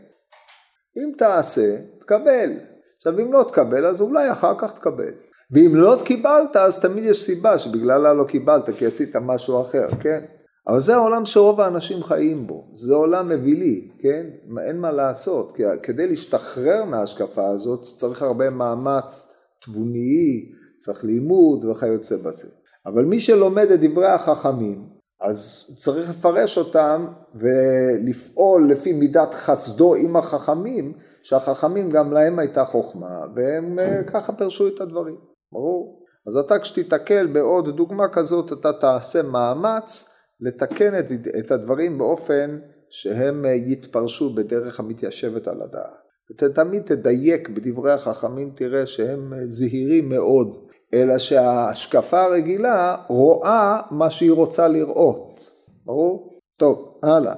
אם 0.97 1.11
תעשה, 1.17 1.77
תקבל. 1.99 2.49
עכשיו 2.97 3.19
אם 3.19 3.33
לא 3.33 3.45
תקבל, 3.47 3.85
אז 3.85 4.01
אולי 4.01 4.31
אחר 4.31 4.53
כך 4.57 4.75
תקבל. 4.75 5.13
ואם 5.53 5.75
לא 5.75 5.97
קיבלת, 6.05 6.55
אז 6.55 6.81
תמיד 6.81 7.03
יש 7.03 7.23
סיבה 7.23 7.59
שבגללה 7.59 8.13
לא 8.13 8.23
קיבלת, 8.23 8.69
כי 8.69 8.85
עשית 8.85 9.15
משהו 9.15 9.61
אחר, 9.61 9.87
כן? 10.01 10.25
אבל 10.67 10.79
זה 10.79 10.95
העולם 10.95 11.25
שרוב 11.25 11.61
האנשים 11.61 12.03
חיים 12.03 12.47
בו, 12.47 12.67
זה 12.73 12.93
עולם 12.93 13.31
אווילי, 13.31 13.89
כן? 13.99 14.25
אין 14.67 14.77
מה 14.77 14.91
לעשות, 14.91 15.55
כי 15.55 15.63
כדי 15.83 16.07
להשתחרר 16.07 16.85
מההשקפה 16.85 17.47
הזאת 17.47 17.81
צריך 17.81 18.21
הרבה 18.21 18.49
מאמץ 18.49 19.33
תבוני, 19.61 20.51
צריך 20.75 21.03
לימוד 21.03 21.65
וכיוצא 21.65 22.15
בזה. 22.17 22.47
אבל 22.85 23.05
מי 23.05 23.19
שלומד 23.19 23.71
את 23.71 23.79
דברי 23.79 24.07
החכמים, 24.07 24.87
אז 25.21 25.67
צריך 25.77 26.09
לפרש 26.09 26.57
אותם 26.57 27.07
ולפעול 27.35 28.71
לפי 28.71 28.93
מידת 28.93 29.33
חסדו 29.33 29.95
עם 29.95 30.15
החכמים, 30.15 30.93
שהחכמים 31.23 31.89
גם 31.89 32.11
להם 32.11 32.39
הייתה 32.39 32.65
חוכמה, 32.65 33.19
והם 33.35 33.79
אה, 33.79 34.03
ככה 34.03 34.33
פירשו 34.33 34.67
את 34.67 34.81
הדברים, 34.81 35.15
ברור? 35.51 36.03
אז 36.27 36.37
אתה 36.37 36.59
כשתיתקל 36.59 37.27
בעוד 37.27 37.75
דוגמה 37.75 38.07
כזאת, 38.07 38.53
אתה 38.53 38.73
תעשה 38.73 39.21
מאמץ 39.21 40.12
לתקן 40.43 40.99
את, 40.99 41.05
את 41.39 41.51
הדברים 41.51 41.97
באופן 41.97 42.59
שהם 42.89 43.45
אה, 43.45 43.51
יתפרשו 43.51 44.33
בדרך 44.33 44.79
המתיישבת 44.79 45.47
על 45.47 45.61
הדעת. 45.61 46.03
ותמיד 46.41 46.83
תדייק 46.83 47.49
בדברי 47.49 47.93
החכמים, 47.93 48.51
תראה 48.55 48.85
שהם 48.85 49.33
אה, 49.33 49.39
זהירים 49.45 50.09
מאוד 50.09 50.55
אלא 50.93 51.17
שההשקפה 51.17 52.21
הרגילה 52.21 52.95
רואה 53.07 53.81
מה 53.91 54.09
שהיא 54.09 54.31
רוצה 54.31 54.67
לראות. 54.67 55.49
ברור? 55.85 56.39
טוב, 56.57 56.99
הלאה. 57.03 57.33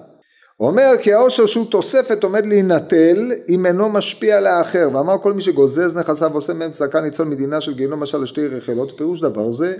אומר 0.59 0.91
כי 1.01 1.13
העושר 1.13 1.45
שהוא 1.45 1.65
תוספת 1.71 2.23
עומד 2.23 2.45
להינטל 2.45 3.31
אם 3.49 3.65
אינו 3.65 3.89
משפיע 3.89 4.39
לאחר 4.39 4.89
ואמר 4.93 5.17
כל 5.21 5.33
מי 5.33 5.41
שגוזז 5.41 5.97
נכסיו 5.97 6.31
ועושה 6.31 6.53
מהם 6.53 6.71
צדקה 6.71 7.01
ניצול 7.01 7.27
מדינה 7.27 7.61
של 7.61 7.73
גיהנום 7.73 7.99
משל 7.99 8.17
לשתי 8.17 8.47
רכילות 8.47 8.97
פירוש 8.97 9.21
דבר 9.21 9.51
זה 9.51 9.75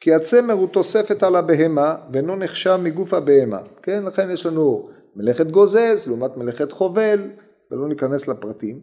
כי 0.00 0.14
הצמר 0.14 0.54
הוא 0.54 0.68
תוספת 0.68 1.22
על 1.22 1.36
הבהמה 1.36 1.94
ואינו 2.12 2.36
נחשב 2.36 2.78
מגוף 2.82 3.14
הבהמה 3.14 3.58
כן 3.82 4.02
לכן 4.02 4.30
יש 4.30 4.46
לנו 4.46 4.88
מלאכת 5.16 5.50
גוזז 5.50 6.08
לעומת 6.08 6.36
מלאכת 6.36 6.72
חובל, 6.72 7.30
ולא 7.70 7.88
ניכנס 7.88 8.28
לפרטים. 8.28 8.80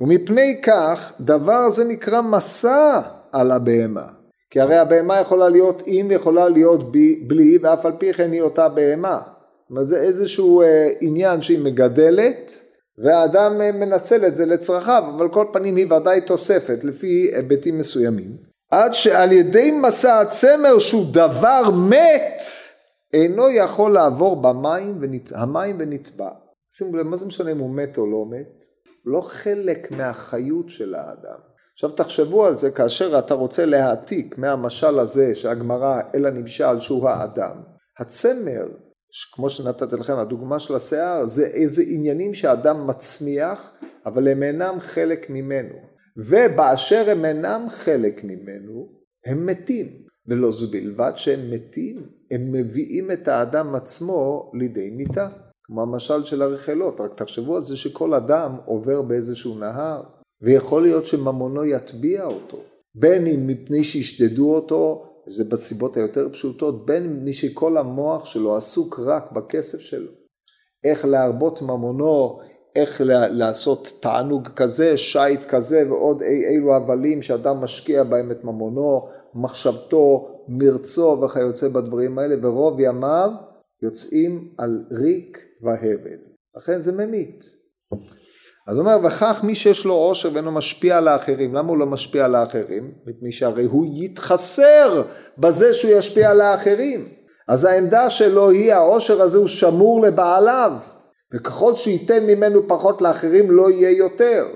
ומפני 0.00 0.60
כך 0.62 1.12
דבר 1.20 1.70
זה 1.70 1.84
נקרא 1.84 2.20
מסע 2.20 3.00
על 3.32 3.50
הבהמה. 3.50 4.06
כי 4.50 4.60
הרי 4.60 4.76
הבהמה 4.76 5.20
יכולה 5.20 5.48
להיות 5.48 5.82
עם 5.86 6.06
ויכולה 6.08 6.48
להיות 6.48 6.92
בלי 7.26 7.58
ואף 7.62 7.86
על 7.86 7.92
פי 7.98 8.12
כן 8.12 8.32
היא 8.32 8.42
אותה 8.42 8.68
בהמה. 8.68 9.20
אומרת 9.70 9.86
זה 9.86 10.00
איזשהו 10.00 10.62
אה, 10.62 10.88
עניין 11.00 11.42
שהיא 11.42 11.64
מגדלת 11.64 12.60
והאדם 13.04 13.60
אה, 13.60 13.72
מנצל 13.72 14.26
את 14.26 14.36
זה 14.36 14.46
לצרכיו 14.46 15.02
אבל 15.16 15.28
כל 15.28 15.46
פנים 15.52 15.76
היא 15.76 15.92
ודאי 15.92 16.20
תוספת 16.20 16.84
לפי 16.84 17.30
היבטים 17.34 17.78
מסוימים. 17.78 18.55
עד 18.70 18.94
שעל 18.94 19.32
ידי 19.32 19.70
מסע 19.70 20.20
הצמר 20.20 20.78
שהוא 20.78 21.06
דבר 21.12 21.62
מת 21.90 22.42
אינו 23.12 23.50
יכול 23.50 23.92
לעבור 23.92 24.42
במים 24.42 24.98
ונת... 25.00 25.32
המים 25.34 25.76
ונטבע. 25.78 26.30
שימו 26.70 26.96
לב 26.96 27.06
מה 27.06 27.16
זה 27.16 27.26
משנה 27.26 27.52
אם 27.52 27.58
הוא 27.58 27.70
מת 27.70 27.98
או 27.98 28.06
לא 28.06 28.24
מת? 28.30 28.64
לא 29.04 29.20
חלק 29.20 29.90
מהחיות 29.90 30.70
של 30.70 30.94
האדם. 30.94 31.38
עכשיו 31.72 31.90
תחשבו 31.90 32.46
על 32.46 32.56
זה 32.56 32.70
כאשר 32.70 33.18
אתה 33.18 33.34
רוצה 33.34 33.66
להעתיק 33.66 34.38
מהמשל 34.38 34.98
הזה 34.98 35.34
שהגמרא 35.34 36.00
אלא 36.14 36.30
נמשל 36.30 36.80
שהוא 36.80 37.08
האדם. 37.08 37.62
הצמר, 37.98 38.66
כמו 39.32 39.50
שנתתי 39.50 39.96
לכם 39.96 40.18
הדוגמה 40.18 40.58
של 40.58 40.74
השיער, 40.74 41.26
זה 41.26 41.46
איזה 41.46 41.82
עניינים 41.86 42.34
שאדם 42.34 42.86
מצמיח 42.86 43.72
אבל 44.06 44.28
הם 44.28 44.42
אינם 44.42 44.76
חלק 44.80 45.30
ממנו. 45.30 45.95
ובאשר 46.16 47.10
הם 47.10 47.24
אינם 47.24 47.66
חלק 47.68 48.24
ממנו, 48.24 48.88
הם 49.26 49.46
מתים. 49.46 50.06
ולא 50.26 50.52
זו 50.52 50.70
בלבד 50.70 51.12
שהם 51.16 51.50
מתים, 51.50 52.06
הם 52.30 52.52
מביאים 52.52 53.10
את 53.10 53.28
האדם 53.28 53.74
עצמו 53.74 54.50
לידי 54.54 54.90
מיתה. 54.90 55.28
כמו 55.62 55.82
המשל 55.82 56.24
של 56.24 56.42
הרכילות, 56.42 57.00
רק 57.00 57.14
תחשבו 57.14 57.56
על 57.56 57.64
זה 57.64 57.76
שכל 57.76 58.14
אדם 58.14 58.56
עובר 58.64 59.02
באיזשהו 59.02 59.58
נהר, 59.58 60.02
ויכול 60.42 60.82
להיות 60.82 61.06
שממונו 61.06 61.64
יטביע 61.64 62.24
אותו, 62.24 62.58
בין 62.94 63.26
אם 63.26 63.46
מפני 63.46 63.84
שישדדו 63.84 64.54
אותו, 64.54 65.06
וזה 65.28 65.44
בסיבות 65.44 65.96
היותר 65.96 66.28
פשוטות, 66.32 66.86
בין 66.86 67.12
מפני 67.12 67.32
שכל 67.32 67.76
המוח 67.76 68.24
שלו 68.24 68.56
עסוק 68.56 69.00
רק 69.00 69.32
בכסף 69.32 69.78
שלו. 69.78 70.10
איך 70.84 71.04
להרבות 71.04 71.62
ממונו, 71.62 72.38
איך 72.76 73.02
לעשות 73.30 73.92
תענוג 74.00 74.48
כזה, 74.48 74.98
שיט 74.98 75.44
כזה 75.44 75.82
ועוד 75.88 76.22
אי 76.22 76.44
אילו 76.44 76.76
הבלים 76.76 77.22
שאדם 77.22 77.56
משקיע 77.56 78.04
בהם 78.04 78.30
את 78.30 78.44
ממונו, 78.44 79.08
מחשבתו, 79.34 80.28
מרצו 80.48 81.20
וכיוצא 81.22 81.68
בדברים 81.68 82.18
האלה, 82.18 82.34
ורוב 82.42 82.80
ימיו 82.80 83.30
יוצאים 83.82 84.48
על 84.58 84.84
ריק 84.92 85.44
והבל. 85.62 86.18
לכן 86.56 86.80
זה 86.80 86.92
ממית. 86.92 87.44
אז 88.68 88.76
הוא 88.76 88.80
אומר, 88.80 88.96
וכך 89.06 89.40
מי 89.42 89.54
שיש 89.54 89.84
לו 89.84 89.94
עושר 89.94 90.30
ואינו 90.34 90.52
משפיע 90.52 90.98
על 90.98 91.08
האחרים, 91.08 91.54
למה 91.54 91.68
הוא 91.68 91.78
לא 91.78 91.86
משפיע 91.86 92.24
על 92.24 92.34
האחרים? 92.34 92.92
מפני 93.06 93.32
שהרי 93.32 93.64
הוא 93.64 93.86
יתחסר 93.94 95.02
בזה 95.38 95.74
שהוא 95.74 95.90
ישפיע 95.90 96.30
על 96.30 96.40
האחרים. 96.40 97.08
אז 97.48 97.64
העמדה 97.64 98.10
שלו 98.10 98.50
היא, 98.50 98.74
העושר 98.74 99.22
הזה 99.22 99.38
הוא 99.38 99.46
שמור 99.46 100.02
לבעליו, 100.02 100.72
וככל 101.34 101.74
שייתן 101.74 102.26
ממנו 102.26 102.68
פחות 102.68 103.02
לאחרים 103.02 103.50
לא 103.50 103.70
יהיה 103.70 103.90
יותר. 103.90 104.46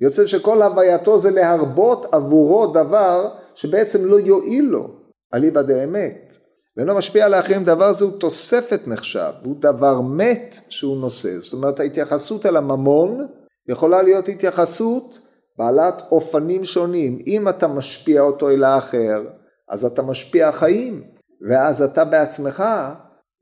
יוצא 0.00 0.26
שכל 0.26 0.62
הווייתו 0.62 1.18
זה 1.18 1.30
להרבות 1.30 2.06
עבורו 2.14 2.66
דבר 2.66 3.28
שבעצם 3.54 4.04
לא 4.04 4.20
יועיל 4.20 4.64
לו, 4.64 4.88
אליבא 5.34 5.62
דאמת. 5.62 6.36
ואינו 6.76 6.94
משפיע 6.94 7.26
על 7.26 7.34
האחרים, 7.34 7.64
דבר 7.64 7.92
זה 7.92 8.04
הוא 8.04 8.18
תוספת 8.18 8.88
נחשב, 8.88 9.32
הוא 9.44 9.56
דבר 9.58 10.00
מת 10.00 10.56
שהוא 10.68 11.00
נושא. 11.00 11.38
זאת 11.40 11.52
אומרת 11.52 11.80
ההתייחסות 11.80 12.46
אל 12.46 12.56
הממון 12.56 13.26
יכולה 13.68 14.02
להיות 14.02 14.28
התייחסות 14.28 15.18
בעלת 15.58 16.02
אופנים 16.10 16.64
שונים. 16.64 17.18
אם 17.26 17.48
אתה 17.48 17.68
משפיע 17.68 18.20
אותו 18.20 18.50
אל 18.50 18.64
האחר, 18.64 19.22
אז 19.68 19.84
אתה 19.84 20.02
משפיע 20.02 20.52
חיים, 20.52 21.02
ואז 21.48 21.82
אתה 21.82 22.04
בעצמך 22.04 22.64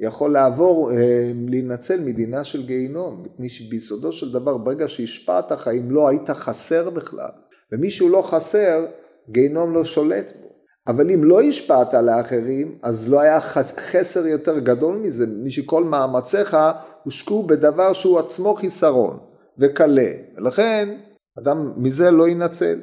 יכול 0.01 0.33
לעבור, 0.33 0.93
אה, 0.93 1.31
להינצל 1.49 2.01
מדינה 2.01 2.45
של 2.45 2.67
גיהינום, 2.67 3.23
מפני 3.23 3.49
שביסודו 3.49 4.13
של 4.13 4.33
דבר, 4.33 4.57
ברגע 4.57 4.89
שהשפעת 4.89 5.53
חיים, 5.53 5.91
לא 5.91 6.09
היית 6.09 6.31
חסר 6.31 6.91
בכלל. 6.91 7.31
ומישהו 7.73 8.09
לא 8.09 8.23
חסר, 8.23 8.87
גיהינום 9.31 9.75
לא 9.75 9.85
שולט 9.85 10.33
בו. 10.41 10.49
אבל 10.87 11.11
אם 11.11 11.25
לא 11.25 11.43
השפעת 11.43 11.95
על 11.95 12.09
האחרים, 12.09 12.79
אז 12.83 13.13
לא 13.13 13.21
היה 13.21 13.41
חסר 13.41 14.27
יותר 14.27 14.59
גדול 14.59 14.97
מזה, 14.97 15.27
מפני 15.27 15.51
שכל 15.51 15.85
מאמציך 15.85 16.57
הושקעו 17.05 17.47
בדבר 17.47 17.93
שהוא 17.93 18.19
עצמו 18.19 18.55
חיסרון. 18.55 19.19
וקלה, 19.59 20.11
ולכן 20.37 21.01
אדם 21.39 21.73
מזה 21.77 22.11
לא 22.11 22.29
ינצל. 22.29 22.81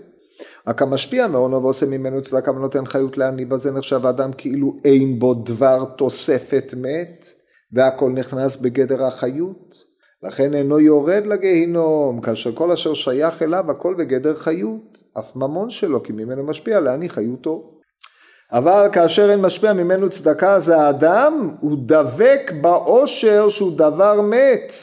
המשפיע 0.67 1.27
מעונו 1.27 1.63
ועושה 1.63 1.85
ממנו 1.85 2.21
צדקה 2.21 2.51
ונותן 2.51 2.85
חיות 2.85 3.17
לעני, 3.17 3.45
בזה 3.45 3.71
נחשב 3.71 4.05
האדם 4.05 4.33
כאילו 4.33 4.75
אין 4.85 5.19
בו 5.19 5.33
דבר 5.33 5.85
תוספת 5.85 6.73
מת, 6.77 7.25
והכל 7.73 8.11
נכנס 8.11 8.61
בגדר 8.61 9.03
החיות. 9.03 9.75
לכן 10.23 10.53
אינו 10.53 10.79
יורד 10.79 11.25
לגיהינום, 11.25 12.21
כאשר 12.21 12.55
כל 12.55 12.71
אשר 12.71 12.93
שייך 12.93 13.41
אליו 13.41 13.71
הכל 13.71 13.95
בגדר 13.97 14.35
חיות, 14.35 15.03
אף 15.19 15.35
ממון 15.35 15.69
שלו, 15.69 16.03
כי 16.03 16.13
ממנו 16.13 16.43
משפיע 16.43 16.79
לעני 16.79 17.09
חיותו. 17.09 17.71
אבל 18.51 18.87
כאשר 18.91 19.31
אין 19.31 19.41
משפיע 19.41 19.73
ממנו 19.73 20.09
צדקה, 20.09 20.59
זה 20.59 20.77
האדם, 20.77 21.55
הוא 21.59 21.77
דבק 21.85 22.51
בעושר 22.61 23.49
שהוא 23.49 23.77
דבר 23.77 24.21
מת. 24.21 24.73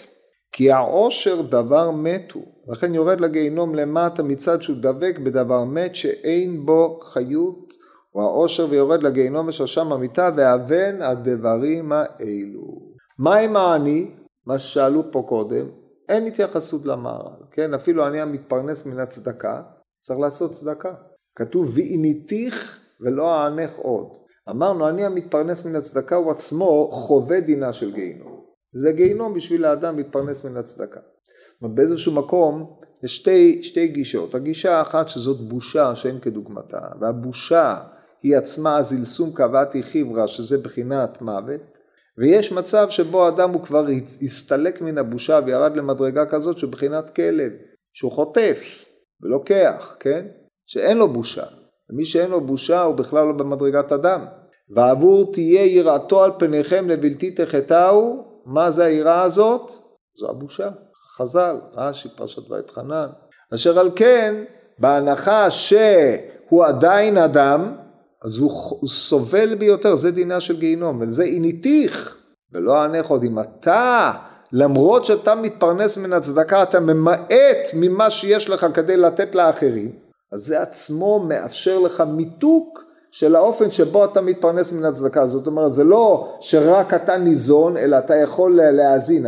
כי 0.53 0.71
העושר 0.71 1.43
דבר 1.43 1.91
מת 1.91 2.33
הוא, 2.33 2.45
לכן 2.69 2.95
יורד 2.95 3.21
לגיהינום 3.21 3.75
למטה 3.75 4.23
מצד 4.23 4.63
שהוא 4.63 4.77
דבק 4.81 5.19
בדבר 5.19 5.65
מת 5.65 5.97
שאין 5.97 6.67
בו 6.67 7.01
חיות, 7.03 7.73
הוא 8.11 8.23
העושר 8.23 8.67
ויורד 8.71 9.03
לגיהינום 9.03 9.49
ושושם 9.49 9.93
המיטה 9.93 10.31
ואבן 10.37 11.03
הדברים 11.03 11.93
האלו. 11.93 12.93
מה 13.19 13.37
עם 13.37 13.57
העני? 13.57 14.11
מה 14.47 14.59
ששאלו 14.59 15.13
פה 15.13 15.25
קודם, 15.29 15.69
אין 16.09 16.27
התייחסות 16.27 16.87
למערל, 16.87 17.43
כן? 17.51 17.75
אפילו 17.75 18.07
אני 18.07 18.21
המתפרנס 18.21 18.87
מן 18.87 18.99
הצדקה, 18.99 19.63
צריך 20.01 20.21
לעשות 20.21 20.51
צדקה. 20.51 20.95
כתוב 21.37 21.73
ועיניתיך 21.75 22.81
ולא 23.01 23.43
אענך 23.43 23.77
עוד. 23.77 24.07
אמרנו, 24.51 24.89
אני 24.89 25.05
המתפרנס 25.05 25.67
מן 25.67 25.77
הצדקה 25.77 26.17
הוא 26.17 26.31
עצמו 26.31 26.89
חווה 26.91 27.41
דינה 27.41 27.73
של 27.73 27.93
גיהינום. 27.93 28.32
זה 28.73 28.93
גיהינום 28.93 29.35
בשביל 29.35 29.65
האדם 29.65 29.97
להתפרנס 29.97 30.45
מן 30.45 30.57
הצדקה. 30.57 31.01
זאת 31.01 31.63
אומרת, 31.63 31.77
באיזשהו 31.77 32.13
מקום 32.13 32.77
יש 33.03 33.17
שתי, 33.17 33.61
שתי 33.63 33.89
גישות. 33.89 34.35
הגישה 34.35 34.79
האחת 34.79 35.09
שזאת 35.09 35.41
בושה 35.41 35.95
שאין 35.95 36.21
כדוגמתה, 36.21 36.81
והבושה 37.01 37.77
היא 38.23 38.37
עצמה 38.37 38.83
זלסום 38.83 39.33
קבעתי 39.35 39.83
חיברה, 39.83 40.27
שזה 40.27 40.59
בחינת 40.59 41.23
מוות, 41.23 41.79
ויש 42.19 42.53
מצב 42.53 42.91
שבו 42.91 43.29
אדם 43.29 43.51
הוא 43.51 43.65
כבר 43.65 43.87
הסתלק 44.23 44.81
מן 44.81 44.99
הבושה 44.99 45.41
וירד 45.47 45.77
למדרגה 45.77 46.27
כזאת 46.27 46.59
שבחינת 46.59 47.11
כלב, 47.11 47.53
שהוא 47.93 48.13
חוטף 48.13 48.85
ולוקח, 49.23 49.97
כן? 50.01 50.27
שאין 50.67 50.99
לו 50.99 51.13
בושה. 51.13 51.45
ומי 51.91 52.05
שאין 52.05 52.31
לו 52.31 52.41
בושה 52.41 52.83
הוא 52.83 52.95
בכלל 52.95 53.27
לא 53.27 53.33
במדרגת 53.33 53.93
אדם. 53.93 54.25
ועבור 54.71 55.33
תהיה 55.33 55.67
יראתו 55.67 56.25
על 56.25 56.31
פניכם 56.39 56.89
לבלתי 56.89 57.31
תחטאו 57.31 58.32
מה 58.47 58.71
זה 58.71 58.85
היראה 58.85 59.23
הזאת? 59.23 59.73
זו 60.15 60.31
הבושה. 60.31 60.69
חז"ל, 61.17 61.57
רש"י, 61.75 62.09
פרשת 62.17 62.51
ואת 62.51 62.71
חנן. 62.71 63.07
אשר 63.55 63.79
על 63.79 63.91
כן, 63.97 64.45
בהנחה 64.79 65.51
שהוא 65.51 66.65
עדיין 66.65 67.19
אדם, 67.19 67.77
אז 68.25 68.37
הוא, 68.37 68.51
הוא 68.81 68.89
סובל 68.89 69.55
ביותר, 69.55 69.97
זה 69.97 70.11
דינה 70.11 70.41
של 70.41 70.59
גיהינום, 70.59 71.01
וזה 71.01 71.23
עיניתיך, 71.23 72.17
ולא 72.53 72.83
ענך 72.83 73.07
עוד 73.07 73.25
אם 73.25 73.39
אתה, 73.39 74.13
למרות 74.53 75.05
שאתה 75.05 75.35
מתפרנס 75.35 75.97
מן 75.97 76.13
הצדקה, 76.13 76.63
אתה 76.63 76.81
ממעט 76.81 77.69
ממה 77.75 78.11
שיש 78.11 78.51
לך 78.51 78.67
כדי 78.75 78.97
לתת 78.97 79.35
לאחרים, 79.35 79.93
אז 80.33 80.41
זה 80.41 80.63
עצמו 80.63 81.25
מאפשר 81.29 81.79
לך 81.79 82.01
מיתוק 82.01 82.85
של 83.13 83.37
האופן 83.37 83.71
שבו 83.71 84.05
אתה 84.05 84.21
מתפרנס 84.21 84.73
מן 84.73 84.85
הצדקה. 84.85 85.27
זאת 85.27 85.47
אומרת, 85.47 85.73
זה 85.73 85.85
לא 85.85 86.37
שרק 86.41 86.95
אתה 86.95 87.17
ניזון, 87.17 87.77
אלא 87.77 87.99
אתה 87.99 88.17
יכול 88.17 88.61
להאזין, 88.63 89.27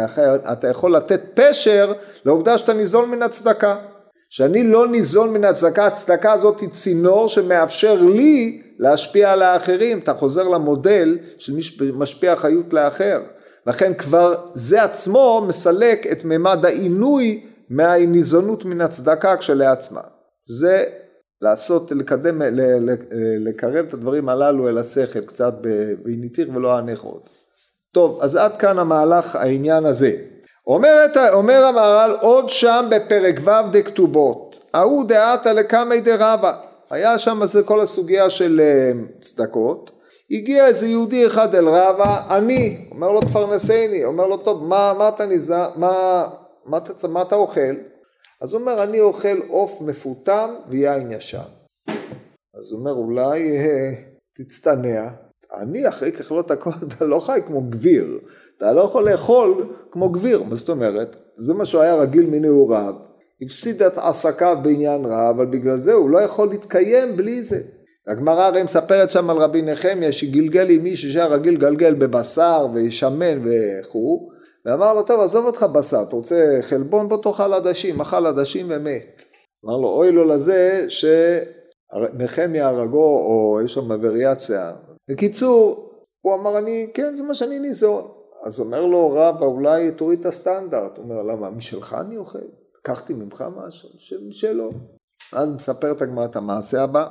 אתה 0.53 0.69
יכול 0.69 0.97
לתת 0.97 1.21
פשר 1.35 1.93
לעובדה 2.25 2.59
שאתה 2.59 2.73
ניזון 2.73 3.11
מן 3.11 3.23
הצדקה. 3.23 3.77
שאני 4.31 4.63
לא 4.63 4.89
ניזון 4.89 5.33
מן 5.33 5.45
הצדקה, 5.45 5.87
הצדקה 5.87 6.33
הזאת 6.33 6.61
היא 6.61 6.69
צינור 6.69 7.29
שמאפשר 7.29 7.95
לי 7.95 8.63
להשפיע 8.79 9.33
על 9.33 9.43
האחרים. 9.43 9.99
אתה 9.99 10.15
חוזר 10.15 10.49
למודל 10.49 11.19
של 11.39 11.61
שמשפיע 11.61 12.37
חיות 12.37 12.73
לאחר. 12.73 13.21
לכן 13.67 13.95
כבר 13.95 14.35
זה 14.55 14.83
עצמו 14.83 15.45
מסלק 15.49 16.07
את 16.13 16.25
ממד 16.25 16.65
העינוי 16.65 17.47
מהניזונות 17.71 18.65
מן 18.65 18.81
הצדקה 18.81 19.37
כשלעצמה. 19.37 20.01
זה 20.59 20.85
לעשות, 21.43 21.93
לקדם, 21.93 22.43
לקרב 23.39 23.87
את 23.89 23.95
הדברים 23.95 24.29
הללו 24.29 24.69
אל 24.69 24.79
השכל, 24.79 25.21
קצת 25.21 25.55
בעיניתיך 26.05 26.49
ולא 26.55 26.77
אענך 26.77 27.01
עוד. 27.01 27.21
טוב, 27.93 28.19
אז 28.23 28.37
עד 28.37 28.57
כאן 28.57 28.79
המהלך 28.79 29.37
העניין 29.37 29.85
הזה. 29.85 30.11
אומר, 30.67 31.07
אומר 31.33 31.65
המהר"ל 31.65 32.17
עוד 32.21 32.51
שם 32.51 32.87
בפרק 32.91 33.41
ו' 33.45 33.71
דכתובות, 33.73 34.61
ההוא 34.75 35.05
דעתה 35.05 35.53
לקמי 35.53 36.01
דרבה, 36.01 36.53
היה 36.91 37.19
שם 37.19 37.47
זה 37.47 37.63
כל 37.63 37.81
הסוגיה 37.81 38.31
של 38.31 38.61
אה, 38.61 38.93
צדקות, 39.21 39.91
הגיע 40.31 40.67
איזה 40.67 40.87
יהודי 40.87 41.27
אחד 41.27 41.55
אל 41.55 41.69
רבה, 41.69 42.23
אני, 42.31 42.89
אומר 42.91 43.13
לו 43.13 43.21
תפרנסני, 43.21 44.05
אומר 44.05 44.27
לו 44.27 44.37
טוב 44.37 44.65
מה, 44.65 44.93
מה 44.99 45.09
אתה 45.09 45.27
נזהר, 45.27 45.71
מה, 45.77 46.27
מה, 46.67 46.79
מה, 47.03 47.09
מה 47.09 47.23
אתה 47.23 47.35
אוכל? 47.35 47.75
אז 48.45 48.53
הוא 48.53 48.61
אומר 48.61 48.83
אני 48.83 49.01
אוכל 49.01 49.39
עוף 49.49 49.81
מפותם 49.81 50.55
ויין 50.69 51.13
ישן. 51.13 51.39
אז 52.55 52.73
הוא 52.73 52.81
אומר 52.81 52.93
אולי 52.93 53.59
אה, 53.59 53.93
תצטנע, 54.37 55.09
אני 55.57 55.89
אחרי 55.89 56.13
ככלות 56.13 56.51
הכל 56.51 56.71
אתה 56.89 57.05
לא 57.05 57.21
חי 57.21 57.41
כמו 57.47 57.63
גביר, 57.63 58.19
אתה 58.57 58.73
לא 58.73 58.81
יכול 58.81 59.11
לאכול 59.11 59.75
כמו 59.91 60.09
גביר, 60.09 60.43
מה 60.43 60.57
זאת 60.57 60.69
אומרת? 60.69 61.17
זה 61.37 61.55
מה 61.55 61.67
שהוא 61.67 61.83
היה 61.83 61.95
רגיל 61.95 62.27
מנעוריו, 62.27 62.95
הפסיד 63.43 63.83
את 63.83 63.99
עסקיו 63.99 64.59
בעניין 64.63 65.05
רע, 65.05 65.31
אבל 65.31 65.47
בגלל 65.47 65.77
זה 65.77 65.93
הוא 65.93 66.11
לא 66.11 66.19
יכול 66.19 66.49
להתקיים 66.49 67.17
בלי 67.17 67.43
זה. 67.43 67.61
הגמרא 68.07 68.43
הרי 68.43 68.63
מספרת 68.63 69.11
שם 69.11 69.31
על 69.31 69.37
רבי 69.37 69.63
נחמיה 69.63 70.13
שגלגל 70.13 70.71
עם 70.71 70.83
מישהו 70.83 71.13
שהיה 71.13 71.27
רגיל 71.27 71.55
לגלגל 71.55 71.95
בבשר 71.95 72.67
ושמן 72.75 73.39
וכו', 73.45 74.34
ואמר 74.67 74.95
לו 74.95 75.03
טוב 75.03 75.21
עזוב 75.21 75.47
אותך 75.47 75.63
בשר, 75.63 76.03
אתה 76.09 76.17
רוצה 76.17 76.59
חלבון 76.63 77.09
בוא 77.09 77.23
תאכל 77.23 77.55
עדשים, 77.55 78.01
אכל 78.01 78.27
עדשים 78.27 78.67
ומת. 78.69 79.23
אמר 79.65 79.77
לו 79.77 79.89
אוי 79.89 80.13
לו 80.13 80.25
לזה 80.25 80.87
שנחמיה 80.89 82.69
הרגו 82.69 83.19
או 83.19 83.61
יש 83.65 83.75
שם 83.75 83.91
וריאציה. 84.03 84.73
בקיצור, 85.11 85.91
הוא 86.21 86.35
אמר 86.35 86.59
אני, 86.59 86.91
כן 86.95 87.15
זה 87.15 87.23
מה 87.23 87.35
שאני 87.35 87.59
ניזון. 87.59 88.05
אז 88.47 88.61
אומר 88.61 88.87
לו 88.87 89.11
רבא 89.11 89.47
אולי 89.47 89.93
תוריד 89.93 90.21
את 90.21 90.27
הסטנדרט. 90.27 90.99
הוא 90.99 91.05
אומר 91.05 91.23
למה 91.23 91.51
משלך 91.51 91.97
אני 92.01 92.17
אוכל? 92.17 92.39
לקחתי 92.79 93.15
ממך 93.15 93.45
משהו? 93.57 93.89
שלא. 94.31 94.71
אז 95.33 95.51
מספרת 95.51 96.03
הגמרא 96.03 96.25
את 96.25 96.37
המעשה 96.37 96.83
הבא. 96.83 97.07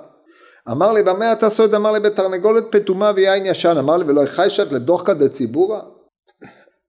אמר 0.72 0.92
לי 0.92 1.04
במה 1.04 1.34
אתה 1.34 1.50
סוד? 1.50 1.74
אמר 1.74 1.92
לי 1.92 2.00
בתרנגולת 2.00 2.64
פטומה 2.72 3.12
ויין 3.16 3.46
ישן. 3.46 3.78
אמר 3.78 3.98
לי 3.98 4.06
ולא 4.06 4.24
החיישת 4.24 4.72
לדוחקא 4.72 5.14
דציבורא? 5.14 5.80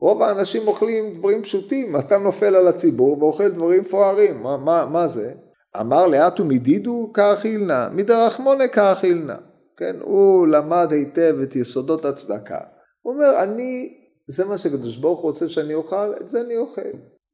רוב 0.00 0.22
האנשים 0.22 0.68
אוכלים 0.68 1.14
דברים 1.14 1.42
פשוטים, 1.42 1.96
אתה 1.96 2.18
נופל 2.18 2.54
על 2.54 2.68
הציבור 2.68 3.22
ואוכל 3.22 3.48
דברים 3.48 3.80
מפוארים, 3.80 4.42
מה, 4.42 4.56
מה, 4.56 4.86
מה 4.86 5.08
זה? 5.08 5.32
אמר 5.80 6.06
לאטו 6.06 6.44
מדידו 6.44 7.10
כאכילנא, 7.14 7.88
מדרחמונה 7.92 8.68
כאכילנא. 8.68 9.34
כן, 9.76 9.96
הוא 10.00 10.46
למד 10.46 10.88
היטב 10.92 11.36
את 11.42 11.56
יסודות 11.56 12.04
הצדקה. 12.04 12.58
הוא 13.02 13.14
אומר, 13.14 13.42
אני, 13.42 13.94
זה 14.26 14.44
מה 14.44 14.58
שקדוש 14.58 14.96
ברוך 14.96 15.20
הוא 15.20 15.28
רוצה 15.28 15.48
שאני 15.48 15.74
אוכל, 15.74 16.12
את 16.20 16.28
זה 16.28 16.40
אני 16.40 16.56
אוכל. 16.56 16.80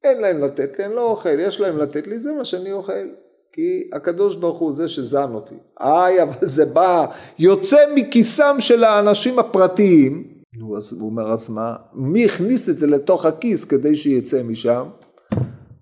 אין 0.05 0.21
להם 0.21 0.45
לתת 0.45 0.79
לי, 0.79 0.85
אני 0.85 0.95
לא 0.95 1.11
אוכל, 1.11 1.41
יש 1.41 1.61
להם 1.61 1.79
לתת 1.79 2.07
לי, 2.07 2.19
זה 2.19 2.33
מה 2.33 2.45
שאני 2.45 2.73
אוכל. 2.73 3.09
כי 3.53 3.91
הקדוש 3.93 4.37
ברוך 4.37 4.59
הוא 4.59 4.73
זה 4.73 4.89
שזן 4.89 5.35
אותי. 5.35 5.55
איי, 5.81 6.23
אבל 6.23 6.49
זה 6.49 6.65
בא, 6.67 7.07
יוצא 7.39 7.77
מכיסם 7.95 8.57
של 8.59 8.85
האנשים 8.85 9.39
הפרטיים. 9.39 10.30
נו, 10.59 10.77
אז 10.77 10.93
הוא 10.93 11.11
אומר, 11.11 11.33
אז 11.33 11.51
מה? 11.51 11.77
מי 11.93 12.25
הכניס 12.25 12.69
את 12.69 12.79
זה 12.79 12.87
לתוך 12.87 13.27
הכיס 13.27 13.65
כדי 13.65 13.97
שיצא 13.97 14.43
משם? 14.43 14.89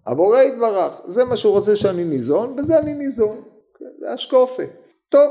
הבורא 0.07 0.41
יתברך. 0.41 0.93
זה 1.05 1.25
מה 1.25 1.37
שהוא 1.37 1.53
רוצה 1.53 1.77
שאני 1.77 2.05
ניזון, 2.05 2.57
בזה 2.57 2.79
אני 2.79 2.95
ניזון. 2.95 3.37
כן, 3.79 3.85
זה 4.01 4.15
אשקופה. 4.15 4.63
טוב. 5.09 5.31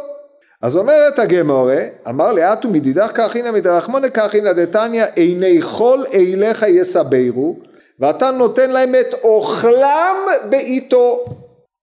אז 0.61 0.77
אומרת 0.77 1.19
הגמורה, 1.19 1.81
אמר 2.09 2.33
לאטו 2.33 2.69
מדידך 2.69 3.11
כאחינא 3.15 3.51
מדרחמונא 3.51 4.09
כאחינא 4.09 4.51
דתניא 4.51 5.05
עיני 5.15 5.61
כל 5.61 6.03
אליך 6.13 6.65
יסברו 6.67 7.55
ואתה 7.99 8.31
נותן 8.31 8.69
להם 8.69 8.95
את 8.95 9.13
אוכלם 9.23 10.15
בעיתו 10.49 11.25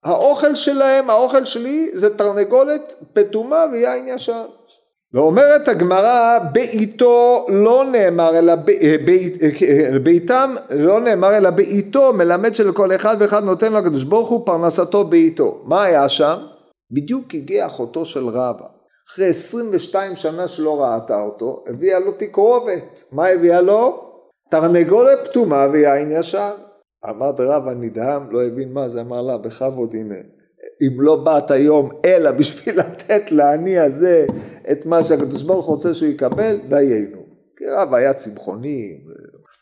האוכל 0.05 0.55
שלהם, 0.55 1.11
האוכל 1.11 1.45
שלי 1.45 1.91
זה 1.93 2.19
תרנגולת 2.19 2.95
פטומה 3.13 3.65
ויין 3.73 4.09
ישן. 4.09 4.43
ואומרת 5.15 5.69
הגמרא 5.69 6.39
בעיתו 6.53 7.47
לא 7.49 7.85
נאמר 7.93 8.39
אלא 8.39 8.53
אה, 8.83 8.97
אה, 9.63 9.99
בעיתם 9.99 10.55
לא 10.71 11.01
נאמר 11.01 11.37
אלא 11.37 11.51
בעיתו 11.51 12.13
מלמד 12.13 12.55
שלכל 12.55 12.95
אחד 12.95 13.17
ואחד 13.21 13.45
נותן 13.45 13.73
לו 13.73 13.79
הקדוש 13.79 14.05
ברוך 14.05 14.29
הוא 14.29 14.47
פרנסתו 14.47 15.05
בעיתו. 15.05 15.63
מה 15.65 15.85
היה 15.85 16.09
שם? 16.09 16.37
בדיוק 16.91 17.35
הגיע 17.35 17.67
אחותו 17.67 18.05
של 18.05 18.29
רבא. 18.29 18.67
אחרי 19.11 19.27
22 19.27 20.17
שנה 20.17 20.49
שלא 20.49 20.83
ראתה 20.83 21.21
אותו, 21.21 21.65
הביאה 21.67 21.99
לו 21.99 22.13
תקרובת. 22.13 23.03
מה 23.13 23.27
הביאה 23.27 23.61
לו? 23.61 24.11
תרנגולת 24.51 25.19
פטומה 25.29 25.67
ויין 25.73 26.11
ישן. 26.13 26.51
אמר 27.09 27.31
דרב 27.31 27.69
הנדהם, 27.69 28.31
לא 28.31 28.45
הבין 28.45 28.73
מה 28.73 28.89
זה, 28.89 29.01
אמר 29.01 29.23
לה, 29.23 29.39
בכבוד 29.39 29.95
הנה. 29.95 30.15
אם 30.83 31.01
לא 31.01 31.17
באת 31.17 31.51
היום 31.51 31.91
אלא 32.05 32.31
בשביל 32.31 32.79
לתת 32.81 33.33
לעני 33.33 33.79
הזה 33.79 34.27
את 34.71 34.87
מה 34.87 35.05
שהקדוש 35.05 35.43
ברוך 35.43 35.67
רוצה 35.67 35.95
שהוא 35.95 36.09
יקבל, 36.09 36.57
דיינו. 36.69 37.19
כי 37.57 37.65
רב 37.77 37.95
היה 37.95 38.15
צמחוני, 38.15 38.99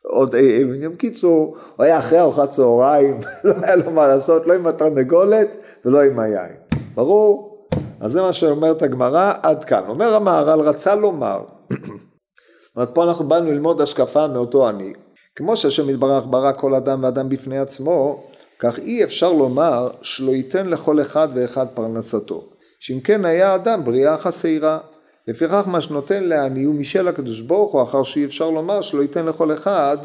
עוד 0.03 0.37
עניינים. 0.37 0.97
קיצור, 0.97 1.57
הוא 1.77 1.85
היה 1.85 1.99
אחרי 1.99 2.21
ארוחת 2.21 2.49
צהריים, 2.49 3.19
לא 3.45 3.55
היה 3.63 3.77
לו 3.77 3.91
מה 3.91 4.09
לעשות, 4.09 4.47
לא 4.47 4.53
עם 4.53 4.67
התרנגולת 4.67 5.57
ולא 5.85 6.03
עם 6.03 6.19
היין. 6.19 6.57
ברור? 6.95 7.53
אז 8.01 8.13
זה 8.13 8.21
מה 8.21 8.33
שאומרת 8.33 8.83
הגמרא, 8.83 9.33
עד 9.43 9.65
כאן. 9.65 9.83
אומר 9.89 10.15
המהר"ל, 10.15 10.61
רצה 10.61 10.95
לומר, 10.95 11.45
זאת 11.71 12.77
אומרת, 12.77 12.91
פה 12.95 13.05
אנחנו 13.05 13.29
באנו 13.29 13.51
ללמוד 13.51 13.81
השקפה 13.81 14.27
מאותו 14.27 14.69
עני. 14.69 14.93
כמו 15.37 15.57
שהשם 15.57 15.91
יתברך 15.91 16.25
ברא 16.31 16.53
כל 16.53 16.75
אדם 16.75 17.03
ואדם 17.03 17.29
בפני 17.29 17.59
עצמו, 17.59 18.23
כך 18.63 18.79
אי 18.79 19.05
אפשר 19.05 19.33
לומר 19.33 19.91
שלא 20.03 20.31
ייתן 20.31 20.67
לכל 20.67 21.01
אחד 21.01 21.29
ואחד 21.35 21.67
פרנסתו. 21.75 22.45
שאם 22.81 23.01
כן 23.01 23.25
היה 23.25 23.55
אדם 23.55 23.85
בריאה 23.85 24.19
חסרה. 24.19 24.79
לפיכך 25.29 25.63
מה 25.67 25.81
שנותן 25.81 26.25
לעני 26.25 26.63
הוא 26.63 26.75
משל 26.75 27.09
הקדוש 27.09 27.41
ברוך 27.41 27.73
הוא, 27.73 27.83
אחר 27.83 28.03
שאי 28.03 28.25
אפשר 28.25 28.51
לומר 28.51 28.81
שלא 28.81 29.03
ייתן 29.03 29.27
לכל 29.27 29.53
אחד 29.53 29.97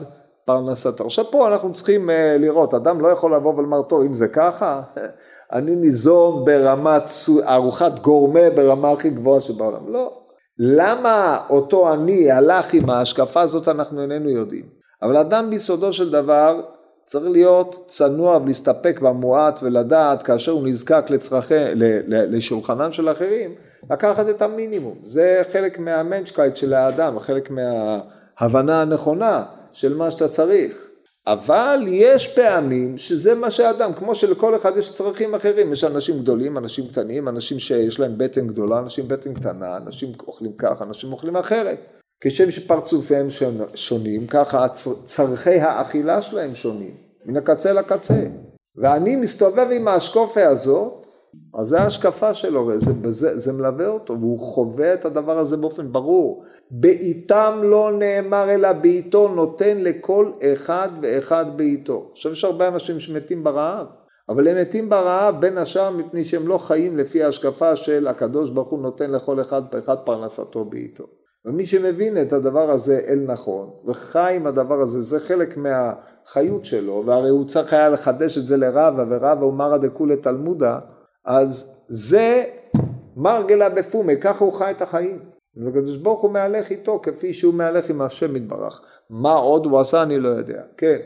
פרנסתו. 0.46 1.06
עכשיו 1.06 1.26
פה 1.32 1.48
אנחנו 1.48 1.72
צריכים 1.72 2.10
uh, 2.10 2.13
לראות, 2.39 2.74
אדם 2.74 3.02
לא 3.02 3.08
יכול 3.08 3.36
לבוא 3.36 3.54
ולומר, 3.56 3.82
טוב, 3.82 4.02
אם 4.02 4.13
זה 4.13 4.28
ככה, 4.28 4.82
אני 5.54 5.76
ניזום 5.76 6.46
ברמת 6.46 7.04
ארוחת 7.48 8.00
גורמה 8.00 8.50
ברמה 8.56 8.91
הכי 8.91 9.10
גבוהה 9.10 9.41
שבעולם. 9.41 9.93
לא. 9.93 10.13
למה 10.60 11.39
אותו 11.50 11.89
עני 11.89 12.32
הלך 12.32 12.74
עם 12.74 12.89
ההשקפה 12.89 13.41
הזאת 13.41 13.67
אנחנו 13.67 14.02
איננו 14.02 14.30
יודעים. 14.30 14.63
אבל 15.04 15.17
אדם 15.17 15.50
ביסודו 15.50 15.93
של 15.93 16.12
דבר 16.12 16.62
צריך 17.08 17.26
להיות 17.30 17.84
צנוע 17.86 18.38
ולהסתפק 18.38 19.00
במועט 19.00 19.60
ולדעת 19.63 20.24
כאשר 20.24 20.52
הוא 20.52 20.67
נזקק 20.67 21.06
לצרכי, 21.10 21.54
לשולחנם 22.08 22.91
של 22.91 23.12
אחרים, 23.12 23.56
לקחת 23.91 24.30
את 24.30 24.41
המינימום. 24.41 24.98
זה 25.04 25.41
חלק 25.52 25.80
מהמנצ'קייט 25.80 26.56
של 26.56 26.74
האדם, 26.74 27.20
חלק 27.20 27.50
מההבנה 27.52 28.82
הנכונה 28.82 29.43
של 29.72 29.98
מה 29.98 30.12
שאתה 30.12 30.28
צריך. 30.28 30.74
אבל 31.28 31.80
יש 31.88 32.36
פעמים 32.36 32.98
שזה 32.98 33.36
מה 33.36 33.52
שהאדם, 33.52 33.93
כמו 33.93 34.15
שלכל 34.15 34.56
אחד 34.56 34.78
יש 34.78 34.93
צרכים 34.93 35.36
אחרים, 35.36 35.74
יש 35.74 35.84
אנשים 35.84 36.20
גדולים, 36.20 36.58
אנשים 36.58 36.88
קטנים, 36.88 37.28
אנשים 37.28 37.60
שיש 37.60 38.00
להם 38.00 38.13
בטן 38.17 38.48
גדולה, 38.48 38.80
אנשים 38.80 39.08
בטן 39.08 39.34
קטנה, 39.34 39.78
אנשים 39.78 40.10
אוכלים 40.28 40.52
כך, 40.58 40.82
אנשים 40.82 41.12
אוכלים 41.12 41.38
אחרת. 41.38 41.96
כשם 42.21 42.51
שפרצופיהם 42.51 43.27
שונים, 43.75 44.27
ככה 44.27 44.67
צרכי 45.06 45.60
האכילה 45.60 46.21
שלהם 46.21 46.56
שונים, 46.56 46.95
מן 47.25 47.38
הקצה 47.38 47.73
לקצה. 47.73 48.27
ואני 48.75 49.15
מסתובב 49.15 49.67
עם 49.71 49.88
האשקופה 49.88 50.47
הזאת, 50.47 51.08
אז 51.60 51.67
זה 51.67 51.82
ההשקפה 51.82 52.34
שלו, 52.34 52.80
זה, 52.80 53.12
זה, 53.12 53.38
זה 53.38 53.53
מלווה 53.53 53.88
אותו, 53.88 54.19
והוא 54.19 54.39
חווה 54.39 54.93
את 54.93 55.06
הדבר 55.06 55.39
הזה 55.39 55.58
באופן 55.58 55.91
ברור. 55.91 56.43
בעיתם 56.71 57.60
לא 57.63 57.91
נאמר 57.99 58.49
אלא 58.49 58.73
בעיתו 58.73 59.27
נותן 59.27 59.77
לכל 59.77 60.32
אחד 60.53 60.89
ואחד 61.01 61.45
בעיתו. 61.58 62.10
עכשיו 62.13 62.32
יש 62.32 62.43
הרבה 62.43 62.67
אנשים 62.67 62.99
שמתים 62.99 63.43
ברעב, 63.43 63.88
אבל 64.30 64.47
הם 64.47 64.62
מתים 64.62 64.89
ברעב 64.89 65.41
בין 65.41 65.58
השאר 65.58 65.89
מפני 65.89 66.25
שהם 66.25 66.47
לא 66.47 66.58
חיים 66.58 66.97
לפי 66.97 67.23
ההשקפה 67.23 67.75
של 67.75 68.08
הקדוש 68.08 68.49
ברוך 68.49 68.69
הוא 68.69 68.80
נותן 68.80 69.12
לכל 69.12 69.41
אחד 69.41 69.62
ואחד 69.71 69.97
פרנסתו 70.06 70.65
בעיתו. 70.65 71.03
ומי 71.47 71.65
שמבין 71.65 72.21
את 72.21 72.33
הדבר 72.33 72.71
הזה 72.71 72.99
אל 73.07 73.19
נכון, 73.27 73.69
וחי 73.86 74.33
עם 74.36 74.47
הדבר 74.47 74.81
הזה, 74.81 75.01
זה 75.01 75.19
חלק 75.19 75.57
מהחיות 75.57 76.65
שלו, 76.65 77.03
והרי 77.05 77.29
הוא 77.29 77.45
צריך 77.45 77.73
היה 77.73 77.89
לחדש 77.89 78.38
את 78.38 78.47
זה 78.47 78.57
לרבה, 78.57 79.03
ורבה 79.10 79.45
הוא 79.45 79.53
מרא 79.53 79.77
דכולי 79.77 80.17
תלמודה, 80.17 80.79
אז 81.25 81.83
זה 81.88 82.43
מרגלה 83.17 83.69
בפומי, 83.69 84.17
ככה 84.21 84.45
הוא 84.45 84.53
חי 84.53 84.71
את 84.71 84.81
החיים. 84.81 85.19
וקדוש 85.65 85.97
ברוך 85.97 86.21
הוא 86.21 86.31
מהלך 86.31 86.69
איתו 86.69 86.99
כפי 87.03 87.33
שהוא 87.33 87.53
מהלך 87.53 87.89
עם 87.89 88.01
השם 88.01 88.36
יתברך. 88.36 88.81
מה 89.10 89.33
עוד 89.33 89.65
הוא 89.65 89.79
עשה 89.79 90.03
אני 90.03 90.19
לא 90.19 90.27
יודע. 90.27 90.62
כן. 90.77 90.97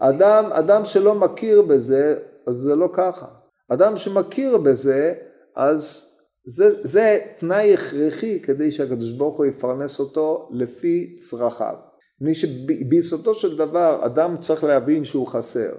אדם, 0.00 0.44
אדם 0.52 0.84
שלא 0.84 1.14
מכיר 1.14 1.62
בזה, 1.62 2.18
אז 2.46 2.54
זה 2.54 2.76
לא 2.76 2.88
ככה. 2.92 3.26
אדם 3.68 3.96
שמכיר 3.96 4.58
בזה, 4.58 5.14
אז 5.56 6.07
זה, 6.50 6.70
זה 6.84 7.18
תנאי 7.38 7.74
הכרחי 7.74 8.40
כדי 8.40 8.72
שהקדוש 8.72 9.12
ברוך 9.12 9.36
הוא 9.36 9.46
יפרנס 9.46 10.00
אותו 10.00 10.48
לפי 10.52 11.16
צרכיו. 11.16 11.74
מפני 12.20 12.34
שביסודו 12.34 13.34
של 13.34 13.56
דבר 13.56 14.06
אדם 14.06 14.36
צריך 14.42 14.64
להבין 14.64 15.04
שהוא 15.04 15.26
חסר. 15.26 15.72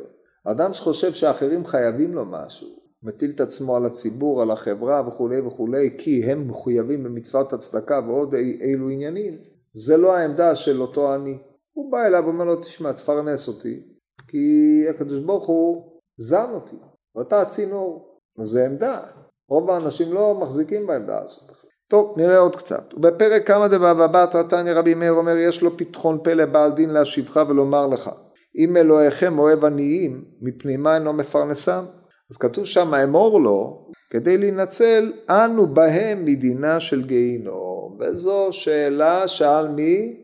אדם 0.45 0.73
שחושב 0.73 1.13
שאחרים 1.13 1.65
חייבים 1.65 2.13
לו 2.13 2.25
משהו, 2.25 2.67
מטיל 3.03 3.31
את 3.35 3.41
עצמו 3.41 3.75
על 3.75 3.85
הציבור, 3.85 4.41
על 4.41 4.51
החברה 4.51 5.07
וכולי 5.07 5.39
וכולי, 5.39 5.95
כי 5.97 6.23
הם 6.23 6.47
מחויבים 6.47 7.03
במצוות 7.03 7.53
הצדקה 7.53 7.99
ועוד 8.07 8.33
אילו 8.35 8.89
עניינים, 8.89 9.37
זה 9.73 9.97
לא 9.97 10.15
העמדה 10.15 10.55
של 10.55 10.81
אותו 10.81 11.13
עני. 11.13 11.37
הוא 11.73 11.91
בא 11.91 12.07
אליו 12.07 12.23
ואומר 12.25 12.43
לו, 12.43 12.55
תשמע, 12.55 12.91
תפרנס 12.91 13.47
אותי, 13.47 13.83
כי 14.27 14.85
הקדוש 14.89 15.19
ברוך 15.19 15.47
הוא 15.47 15.99
זן 16.17 16.49
אותי, 16.53 16.75
ואתה 17.15 17.41
הצינור. 17.41 18.19
זו 18.43 18.59
עמדה. 18.59 19.01
רוב 19.49 19.71
האנשים 19.71 20.13
לא 20.13 20.35
מחזיקים 20.41 20.87
בעמדה 20.87 21.21
הזאת. 21.21 21.43
טוב, 21.89 22.13
נראה 22.17 22.37
עוד 22.37 22.55
קצת. 22.55 22.93
ובפרק 22.93 23.47
כמה 23.47 23.67
דבר 23.67 23.93
בבת 23.93 24.35
רתניה 24.35 24.73
רבי 24.73 24.93
מאיר 24.93 25.11
אומר, 25.11 25.37
יש 25.37 25.61
לו 25.61 25.77
פתחון 25.77 26.19
פה 26.23 26.33
לבעל 26.33 26.71
דין 26.71 26.89
להשיבך 26.89 27.43
ולומר 27.49 27.87
לך, 27.87 28.09
אם 28.57 28.77
אלוהיכם 28.77 29.39
אוהב 29.39 29.65
עניים, 29.65 30.23
מפני 30.41 30.77
מה 30.77 30.95
אינו 30.95 31.13
מפרנסם? 31.13 31.83
אז 32.31 32.37
כתוב 32.37 32.65
שם, 32.65 32.93
אמור 32.93 33.41
לו, 33.41 33.87
כדי 34.09 34.37
להינצל, 34.37 35.13
אנו 35.29 35.67
בהם 35.67 36.25
מדינה 36.25 36.79
של 36.79 37.05
גיהינום. 37.05 37.97
וזו 37.99 38.47
שאלה 38.51 39.27
שאל 39.27 39.67
מי? 39.67 40.23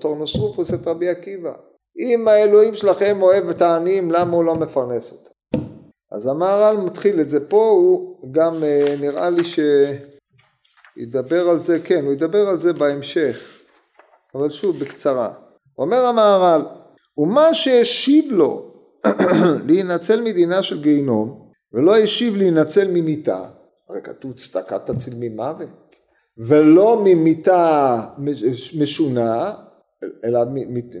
טורנוסרופוס 0.00 0.74
את 0.74 0.86
רבי 0.86 1.08
עקיבא. 1.08 1.52
אם 1.98 2.28
האלוהים 2.28 2.74
שלכם 2.74 3.22
אוהב 3.22 3.48
את 3.48 3.62
העניים, 3.62 4.10
למה 4.10 4.36
הוא 4.36 4.44
לא 4.44 4.54
מפרנס 4.54 5.12
אותם? 5.12 5.29
אז 6.12 6.26
המהר"ל 6.26 6.76
מתחיל 6.76 7.20
את 7.20 7.28
זה 7.28 7.48
פה, 7.48 7.68
הוא 7.68 8.32
גם 8.32 8.64
אה, 8.64 8.94
נראה 9.00 9.30
לי 9.30 9.42
שידבר 10.96 11.48
על 11.48 11.60
זה, 11.60 11.78
כן, 11.84 12.04
הוא 12.04 12.12
ידבר 12.12 12.48
על 12.48 12.58
זה 12.58 12.72
בהמשך, 12.72 13.58
אבל 14.34 14.50
שוב 14.50 14.78
בקצרה. 14.80 15.32
אומר 15.78 16.06
המהר"ל, 16.06 16.62
ומה 17.18 17.54
שהשיב 17.54 18.32
לו 18.32 18.72
להינצל 19.66 20.22
מדינה 20.22 20.62
של 20.62 20.82
גיהינום, 20.82 21.50
ולא 21.72 21.98
השיב 21.98 22.36
להינצל 22.36 22.90
ממיתה, 22.94 23.44
הרי 23.88 24.02
כתוב 24.02 24.32
צדקה 24.32 24.78
תציל 24.78 25.14
ממוות, 25.20 25.96
ולא 26.48 27.02
ממיתה 27.04 28.00
משונה, 28.78 29.54
אלא 30.24 30.40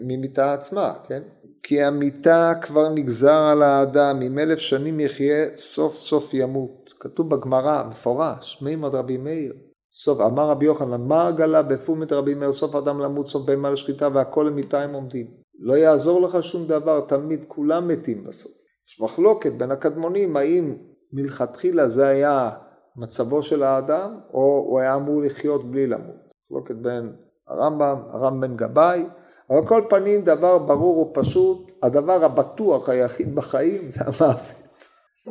ממיתה 0.02 0.54
עצמה, 0.54 0.94
כן? 1.08 1.22
כי 1.62 1.82
המיתה 1.82 2.52
כבר 2.62 2.88
נגזר 2.88 3.42
על 3.42 3.62
האדם, 3.62 4.22
אם 4.22 4.38
אלף 4.38 4.58
שנים 4.58 5.00
יחיה, 5.00 5.56
סוף 5.56 5.94
סוף 5.94 6.34
ימות. 6.34 6.94
כתוב 7.00 7.34
בגמרא, 7.34 7.82
מפורש, 7.90 8.62
מימד 8.62 8.94
רבי 8.94 9.16
מאיר. 9.16 9.52
סוף, 9.92 10.20
אמר 10.20 10.48
רבי 10.48 10.66
יוחנן, 10.66 11.00
מה 11.00 11.30
גלה 11.30 11.62
בפומת 11.62 12.12
רבי 12.12 12.34
מאיר, 12.34 12.52
סוף 12.52 12.74
אדם 12.74 13.00
למות, 13.00 13.28
סוף 13.28 13.46
בהמה 13.46 13.70
לשחיטה, 13.70 14.08
והכל 14.14 14.46
למיתה 14.48 14.80
הם 14.80 14.92
עומדים. 14.92 15.26
לא 15.60 15.74
יעזור 15.74 16.22
לך 16.22 16.42
שום 16.42 16.66
דבר, 16.66 17.00
תמיד 17.00 17.44
כולם 17.48 17.88
מתים 17.88 18.24
בסוף. 18.24 18.52
יש 18.88 19.00
מחלוקת 19.00 19.52
בין 19.52 19.70
הקדמונים, 19.70 20.36
האם 20.36 20.74
מלכתחילה 21.12 21.88
זה 21.88 22.08
היה 22.08 22.50
מצבו 22.96 23.42
של 23.42 23.62
האדם, 23.62 24.18
או 24.34 24.64
הוא 24.68 24.80
היה 24.80 24.94
אמור 24.94 25.22
לחיות 25.22 25.70
בלי 25.70 25.86
למות. 25.86 26.16
מחלוקת 26.50 26.74
בין 26.74 27.12
הרמב"ם, 27.48 27.96
הרמב"ם 28.10 28.40
בן 28.40 28.56
גבאי, 28.56 29.04
אבל 29.50 29.66
כל 29.66 29.82
פנים 29.88 30.22
דבר 30.22 30.58
ברור 30.58 30.98
ופשוט, 30.98 31.72
הדבר 31.82 32.24
הבטוח 32.24 32.88
היחיד 32.88 33.34
בחיים 33.34 33.90
זה 33.90 34.00
המוות. 34.04 34.40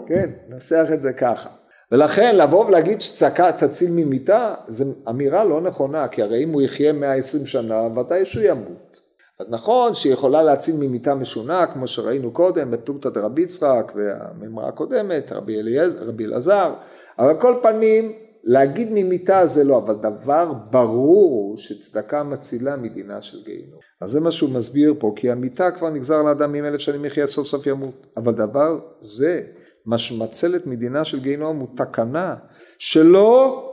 כן, 0.08 0.30
ננסח 0.50 0.88
את 0.94 1.02
זה 1.02 1.14
ככה. 1.14 1.50
ולכן 1.92 2.36
לבוא 2.36 2.66
ולהגיד 2.66 3.02
שצעקה 3.02 3.52
תציל 3.52 3.92
ממיתה, 3.92 4.54
זו 4.68 4.86
אמירה 5.10 5.44
לא 5.44 5.62
נכונה, 5.62 6.08
כי 6.08 6.22
הרי 6.22 6.44
אם 6.44 6.50
הוא 6.50 6.62
יחיה 6.62 6.94
120 6.94 7.46
שנה, 7.46 7.82
ודאי 7.96 8.26
שהוא 8.26 8.44
ימות. 8.44 9.00
אז 9.40 9.46
נכון 9.50 9.94
שהיא 9.94 10.14
יכולה 10.14 10.44
להציל 10.44 10.76
ממיתה 10.80 11.16
משונה, 11.16 11.68
כמו 11.68 11.88
שראינו 11.88 12.32
קודם 12.32 12.72
בפלוגתא 12.72 13.10
דרבי 13.10 13.42
יצחק 13.42 13.92
והמימרה 13.96 14.68
הקודמת, 14.68 15.32
רבי 15.32 16.26
אלעזר, 16.26 16.74
אבל 17.20 17.40
כל 17.40 17.56
פנים 17.62 18.14
להגיד 18.44 18.88
ממיתה 18.92 19.48
זה 19.48 19.64
לא, 19.64 19.78
אבל 19.78 19.96
דבר 19.96 20.54
ברור 20.72 21.32
הוא 21.32 21.58
שצדקה 21.58 22.24
מצילה 22.24 22.78
מדינה 22.78 23.22
של 23.22 23.38
גיהינום. 23.46 23.80
אז 24.02 24.12
זה 24.12 24.20
מה 24.20 24.32
שהוא 24.32 24.50
מסביר 24.50 24.94
פה, 25.00 25.14
כי 25.16 25.32
המיתה 25.32 25.72
כבר 25.72 25.90
נגזר 25.90 26.24
לאדם 26.24 26.56
עם 26.56 26.66
אלף 26.66 26.80
שנים 26.80 27.06
יחיה 27.06 27.28
סוף 27.28 27.48
סוף 27.48 27.68
ימות. 27.68 28.08
אבל 28.18 28.34
דבר 28.34 28.80
זה, 29.00 29.42
מה 29.86 29.98
שמצל 29.98 30.56
את 30.56 30.68
מדינה 30.68 31.06
של 31.06 31.20
גיהינום 31.20 31.60
הוא 31.60 31.68
תקנה 31.78 32.36
שלא 32.80 33.66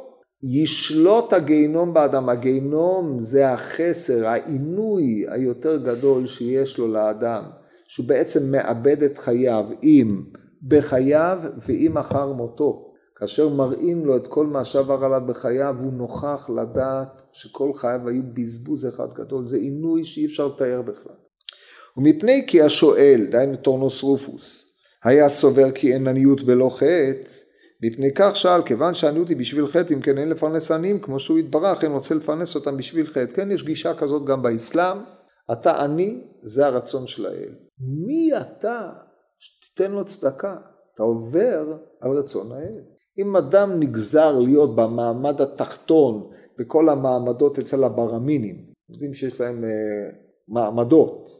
ישלוט 0.43 1.33
הגיהינום 1.33 1.95
באדם. 1.95 2.29
הגיהינום 2.29 3.19
זה 3.19 3.53
החסר, 3.53 4.27
העינוי 4.27 5.25
היותר 5.29 5.77
גדול 5.77 6.27
שיש 6.27 6.79
לו 6.79 6.89
לאדם, 6.89 7.43
שהוא 7.89 8.09
בעצם 8.09 8.53
מאבד 8.53 9.03
את 9.03 9.19
חייו, 9.19 9.65
אם 9.83 10.23
בחייו 10.69 11.39
ואם 11.67 11.99
אחר 11.99 12.33
מותו. 12.33 12.96
כאשר 13.19 13.49
מראים 13.49 14.07
לו 14.07 14.17
את 14.17 14.27
כל 14.27 14.47
מה 14.47 14.65
שעבר 14.65 15.05
עליו 15.05 15.23
בחייו, 15.27 15.77
הוא 15.79 15.93
נוכח 15.93 16.51
לדעת 16.57 17.23
שכל 17.33 17.73
חייו 17.75 18.09
היו 18.09 18.23
בזבוז 18.35 18.89
אחד 18.89 19.13
גדול, 19.15 19.49
זה 19.49 19.57
עינוי 19.57 20.05
שאי 20.05 20.27
אפשר 20.27 20.47
לתאר 20.47 20.83
בכלל. 20.83 21.17
ומפני 21.97 22.45
כי 22.47 22.63
השואל, 22.63 23.27
דהיינו 23.31 23.57
טורנוס 23.57 24.03
רופוס, 24.03 24.77
היה 25.05 25.29
סובר 25.29 25.71
כי 25.71 25.95
אין 25.95 26.07
עניות 26.07 26.43
בלא 26.43 26.71
חטא, 26.75 27.31
מפני 27.83 28.15
כך 28.15 28.37
שאל, 28.37 28.63
כיוון 28.63 28.95
שעניות 28.95 29.29
היא 29.29 29.37
בשביל 29.37 29.67
חטא, 29.67 29.95
אם 29.95 30.01
כן 30.01 30.19
אין 30.19 30.29
לפרנס 30.29 30.71
עניים, 30.71 31.01
כמו 31.01 31.21
שהוא 31.21 31.39
התברך, 31.39 31.85
אין 31.85 31.93
רוצה 31.93 32.15
לפרנס 32.15 32.55
אותם 32.55 32.77
בשביל 32.77 33.07
חטא. 33.07 33.35
כן, 33.35 33.51
יש 33.51 33.63
גישה 33.63 33.95
כזאת 33.95 34.25
גם 34.25 34.43
באסלאם, 34.43 34.99
אתה 35.53 35.85
עני, 35.85 36.25
זה 36.43 36.67
הרצון 36.67 37.07
של 37.07 37.27
האל. 37.27 37.55
מי 37.79 38.31
אתה 38.41 38.91
שתיתן 39.39 39.93
לו 39.93 40.05
צדקה? 40.05 40.57
אתה 40.95 41.03
עובר 41.03 41.77
על 42.01 42.11
רצון 42.11 42.53
האל. 42.53 42.96
אם 43.19 43.37
אדם 43.37 43.81
נגזר 43.81 44.39
להיות 44.39 44.77
במעמד 44.77 45.41
התחתון 45.41 46.31
בכל 46.59 46.89
המעמדות 46.89 47.59
אצל 47.59 47.85
הברמינים, 47.85 48.57
יודעים 48.91 49.15
שיש 49.15 49.41
להם 49.41 49.65
אה, 49.65 49.71
מעמדות, 50.49 51.31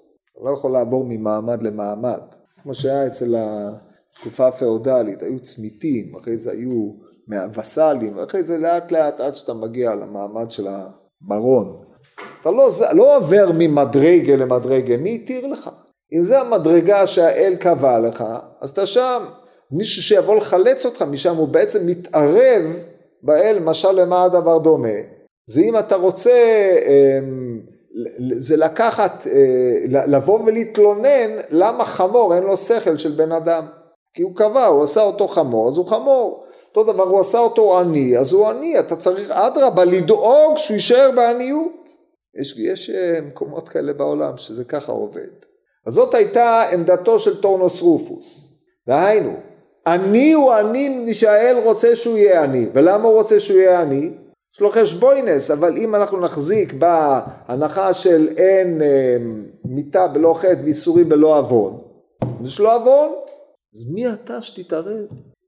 לא 0.45 0.51
יכול 0.51 0.73
לעבור 0.73 1.05
ממעמד 1.09 1.63
למעמד, 1.63 2.21
כמו 2.63 2.75
שהיה 2.75 3.07
אצל 3.07 3.35
התקופה 3.37 4.49
הפאודלית, 4.49 5.23
היו 5.23 5.41
צמיתים, 5.41 6.17
אחרי 6.17 6.37
זה 6.37 6.51
היו 6.51 6.93
וסלים, 7.55 8.17
ואחרי 8.17 8.43
זה 8.43 8.59
לאט 8.59 8.93
לאט 8.93 9.21
עד 9.21 9.35
שאתה 9.35 9.55
מגיע 9.55 9.95
למעמד 9.95 10.51
של 10.51 10.67
הברון. 10.69 11.83
אתה 12.41 12.51
לא, 12.51 12.71
לא 12.93 13.17
עובר 13.17 13.51
ממדרגה 13.59 14.37
למדרגה, 14.37 14.97
מי 14.97 15.15
התיר 15.15 15.47
לך? 15.47 15.71
אם 16.13 16.23
זה 16.23 16.41
המדרגה 16.41 17.07
שהאל 17.07 17.57
קבע 17.61 17.99
לך, 17.99 18.25
אז 18.61 18.71
אתה 18.71 18.87
שם. 18.87 19.25
מישהו 19.71 20.03
שיבוא 20.03 20.37
לחלץ 20.37 20.87
אותך 20.87 21.03
משם, 21.03 21.37
הוא 21.37 21.49
בעצם 21.49 21.87
מתערב 21.87 22.63
באל, 23.23 23.59
משל 23.59 23.93
למה 23.93 24.25
הדבר 24.25 24.59
דומה. 24.59 24.99
זה 25.47 25.61
אם 25.61 25.79
אתה 25.79 25.97
רוצה, 25.97 26.33
אמ, 26.87 27.61
זה 28.39 28.57
לקחת, 28.57 29.27
אה, 29.27 30.05
לבוא 30.07 30.41
ולהתלונן 30.41 31.31
למה 31.51 31.85
חמור 31.85 32.35
אין 32.35 32.43
לו 32.43 32.57
שכל 32.57 32.97
של 32.97 33.11
בן 33.11 33.33
אדם. 33.33 33.67
כי 34.15 34.23
הוא 34.23 34.37
קבע, 34.37 34.67
הוא 34.67 34.85
עשה 34.85 35.03
אותו 35.03 35.29
חמור, 35.29 35.69
אז 35.69 35.77
הוא 35.77 35.87
חמור. 35.87 36.45
אותו 36.69 36.93
דבר, 36.93 37.05
הוא 37.05 37.21
עשה 37.21 37.39
אותו 37.39 37.79
עני, 37.79 38.19
אז 38.19 38.33
הוא 38.33 38.49
עני. 38.49 38.79
אתה 38.79 38.97
צריך 38.97 39.31
אדרבה 39.31 39.85
לדאוג 39.85 40.57
שהוא 40.57 40.75
יישאר 40.75 41.11
בעניות. 41.17 41.89
יש, 42.41 42.59
יש 42.59 42.91
אה, 42.91 43.21
מקומות 43.21 43.69
כאלה 43.69 43.93
בעולם 43.93 44.37
שזה 44.37 44.65
ככה 44.65 44.93
עובד. 44.93 45.29
אז 45.87 45.95
זאת 45.95 46.15
הייתה 46.15 46.63
עמדתו 46.73 47.19
של 47.19 47.41
טורנוס 47.41 47.81
רופוס. 47.81 48.59
דהיינו, 48.87 49.33
עני 49.87 50.33
הוא 50.33 50.53
עני 50.53 50.89
מפני 50.89 51.15
שהאל 51.15 51.57
רוצה 51.65 51.97
שהוא 51.97 52.17
יהיה 52.19 52.43
עני. 52.43 52.67
ולמה 52.75 53.05
הוא 53.05 53.15
רוצה 53.15 53.41
שהוא 53.41 53.59
יהיה 53.59 53.81
עני? 53.81 54.11
יש 54.55 54.61
לו 54.61 54.71
חשבוינס, 54.71 55.51
אבל 55.51 55.77
אם 55.77 55.95
אנחנו 55.95 56.21
נחזיק 56.21 56.73
בהנחה 56.73 57.95
של 57.95 58.29
אין 58.37 58.83
אה, 58.83 59.17
מיתה 59.65 60.07
בלא 60.07 60.35
חטא 60.39 60.61
וייסורים 60.65 61.09
בלא 61.09 61.39
עוון, 61.39 61.79
יש 62.45 62.61
לו 62.61 62.73
עוון, 62.73 63.13
אז 63.75 63.91
מי 63.95 64.13
אתה 64.13 64.43
שתתערב? 64.43 65.07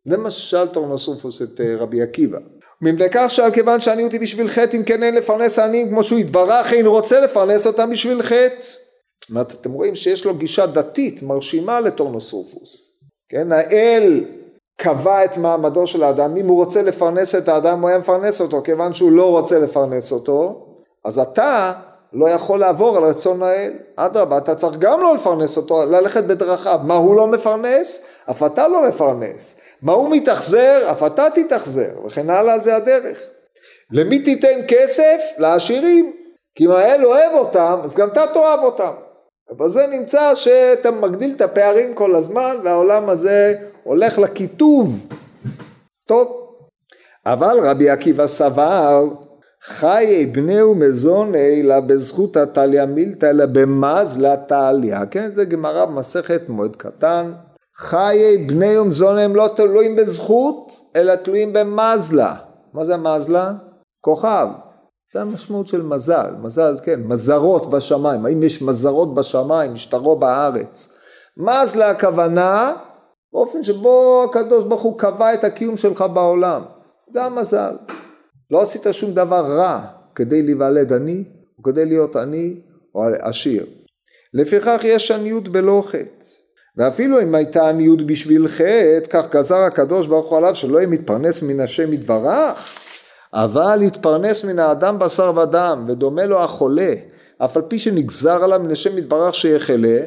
זה 0.09 0.17
מה 0.17 0.31
ששאל 0.31 0.67
טורנוס 0.67 1.08
רופוס 1.08 1.43
את 1.43 1.61
אה, 1.61 1.77
רבי 1.79 2.03
עקיבא. 2.03 2.39
ומפני 2.83 3.07
כך 3.11 3.31
שאל 3.31 3.51
כיוון 3.51 3.81
שאני 3.81 4.05
אותי 4.05 4.19
בשביל 4.19 4.49
חטא, 4.49 4.77
אם 4.77 4.83
כן 4.83 5.03
אין 5.03 5.15
לפרנס 5.15 5.59
העניים 5.59 5.89
כמו 5.89 6.05
שהוא 6.05 6.19
התברך, 6.19 6.73
אין 6.73 6.87
רוצה 6.87 7.21
לפרנס 7.21 7.67
אותם 7.67 7.91
בשביל 7.91 8.23
חטא. 8.23 8.63
זאת 8.63 9.31
אומרת, 9.31 9.55
אתם 9.61 9.73
רואים 9.73 9.97
שיש 9.97 10.25
לו 10.25 10.35
גישה 10.35 10.67
דתית 10.67 11.23
מרשימה 11.23 11.81
לטורנוסופוס. 11.81 12.88
כן, 13.29 13.53
האל 13.53 14.25
קבע 14.77 15.25
את 15.25 15.37
מעמדו 15.37 15.87
של 15.87 16.03
האדם, 16.03 16.37
אם 16.37 16.47
הוא 16.47 16.57
רוצה 16.57 16.83
לפרנס 16.83 17.35
את 17.35 17.49
האדם 17.49 17.81
הוא 17.81 17.89
היה 17.89 17.99
מפרנס 17.99 18.41
אותו, 18.41 18.63
כיוון 18.63 18.95
שהוא 18.95 19.13
לא 19.13 19.31
רוצה 19.31 19.59
לפרנס 19.59 20.13
אותו, 20.13 20.67
אז 21.05 21.19
אתה 21.19 21.73
לא 22.13 22.29
יכול 22.31 22.61
לעבור 22.61 22.97
על 22.97 23.05
רצון 23.05 23.43
האל. 23.43 23.73
אדרבה, 23.97 24.39
אתה 24.39 24.55
צריך 24.55 24.79
גם 24.79 25.01
לא 25.01 25.15
לפרנס 25.15 25.57
אותו, 25.57 25.85
ללכת 25.85 26.25
בדרכיו. 26.25 26.81
מה 26.83 26.95
הוא 26.95 27.17
לא 27.17 27.27
מפרנס? 27.27 28.07
אף 28.31 28.43
אתה 28.43 28.69
לא 28.69 28.89
מפרנס. 28.89 29.61
מה 29.83 29.93
הוא 29.93 30.11
מתאכזר? 30.11 30.91
אף 30.91 31.03
אתה 31.03 31.27
תתאכזר, 31.35 32.07
וכן 32.07 32.31
הלאה 32.31 32.59
זה 32.59 32.77
הדרך. 32.77 33.21
למי 33.93 34.19
תיתן 34.19 34.61
כסף? 34.69 35.21
לעשירים. 35.39 36.13
כי 36.55 36.67
אם 36.67 36.71
האל 36.71 37.05
אוהב 37.05 37.33
אותם, 37.35 37.81
אז 37.85 37.95
גם 37.95 38.09
אתה 38.09 38.25
תאהב 38.33 38.61
אותם. 38.61 38.93
ובזה 39.51 39.87
נמצא 39.87 40.35
שאתה 40.35 40.91
מגדיל 40.91 41.35
את 41.37 41.41
הפערים 41.41 41.95
כל 41.95 42.15
הזמן, 42.15 42.57
והעולם 42.65 43.09
הזה 43.09 43.55
הולך 43.85 44.19
לקיטוב. 44.19 45.09
טוב. 46.07 46.49
אבל 47.27 47.59
רבי 47.63 47.91
עקיבא 47.91 48.27
סבר, 48.27 49.05
חיי 49.63 50.27
בני 50.27 50.63
ומזוני 50.63 51.61
אלא 51.61 51.81
בזכות 51.81 52.37
הטליה 52.37 52.87
מילתא 52.87 53.27
אלא 53.27 53.47
במזלה 53.47 54.37
טליה, 54.37 55.07
כן? 55.07 55.31
זה 55.33 55.45
גמרא 55.45 55.85
במסכת 55.85 56.49
מועד 56.49 56.77
קטן. 56.77 57.33
חיי 57.77 58.39
בני 58.49 58.79
ומזוני 58.79 59.23
הם 59.23 59.37
לא 59.37 59.49
תלויים 59.57 59.97
בזכות, 59.97 60.73
אלא 60.97 61.15
תלויים 61.15 61.53
במזלה. 61.53 62.35
מה 62.73 62.85
זה 62.85 62.97
מזלה? 62.97 63.53
כוכב. 64.01 64.47
זה 65.13 65.21
המשמעות 65.21 65.67
של 65.67 65.83
מזל, 65.83 66.35
מזל, 66.43 66.77
כן, 66.85 67.01
מזרות 67.05 67.71
בשמיים, 67.71 68.27
האם 68.27 68.43
יש 68.43 68.63
מזרות 68.63 69.15
בשמיים, 69.15 69.73
משטרו 69.73 70.17
בארץ. 70.17 70.99
מזלה 71.37 71.91
הכוונה, 71.91 72.75
באופן 73.33 73.65
שבו 73.65 74.25
הקדוש 74.29 74.65
ברוך 74.65 74.83
הוא 74.83 74.99
קבע 74.99 75.35
את 75.35 75.45
הקיום 75.45 75.77
שלך 75.77 76.05
בעולם. 76.15 76.63
זה 77.09 77.25
המזל. 77.25 77.77
לא 78.51 78.63
עשית 78.63 78.83
שום 78.93 79.15
דבר 79.15 79.47
רע 79.59 79.81
כדי 80.15 80.43
להיוולד 80.43 80.93
עני, 80.93 81.25
או 81.59 81.63
כדי 81.63 81.87
להיות 81.87 82.17
עני 82.17 82.61
או 82.95 83.03
עשיר. 83.19 83.67
לפיכך 84.35 84.81
יש 84.85 85.11
עניות 85.11 85.49
בלא 85.49 85.83
חטא. 85.87 86.27
ואפילו 86.77 87.23
אם 87.23 87.35
הייתה 87.35 87.69
עניות 87.69 88.07
בשביל 88.07 88.49
חטא, 88.49 89.11
כך 89.11 89.35
גזר 89.35 89.57
הקדוש 89.57 90.07
ברוך 90.07 90.31
הוא 90.31 90.39
עליו 90.39 90.55
שלא 90.55 90.79
יהיה 90.79 90.89
מתפרנס 90.89 91.43
מן 91.43 91.61
השם 91.61 91.93
יתברך, 91.93 92.88
אבל 93.35 93.83
יתפרנס 93.83 94.45
מן 94.45 94.59
האדם 94.59 94.99
בשר 94.99 95.33
ודם, 95.37 95.85
ודומה 95.89 96.27
לו 96.27 96.41
החולה, 96.41 96.95
אף 97.39 97.57
על 97.57 97.63
פי 97.63 97.79
שנגזר 97.79 98.45
עליו 98.45 98.73
השם 98.73 98.99
יתברך 98.99 99.35
שיחלה, 99.35 99.99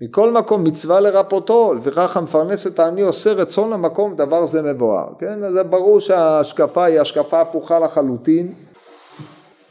מכל 0.00 0.32
מקום 0.32 0.64
מצווה 0.64 1.00
לרפאותו, 1.00 1.74
לפיכך 1.74 2.16
המפרנס 2.16 2.66
את 2.66 2.78
העני 2.78 3.00
עושה 3.00 3.32
רצון 3.32 3.70
למקום, 3.70 4.16
דבר 4.16 4.46
זה 4.46 4.62
מבואר. 4.62 5.06
כן, 5.18 5.44
אז 5.44 5.54
ברור 5.70 6.00
שההשקפה 6.00 6.84
היא 6.84 7.00
השקפה 7.00 7.40
הפוכה 7.40 7.78
לחלוטין. 7.78 8.54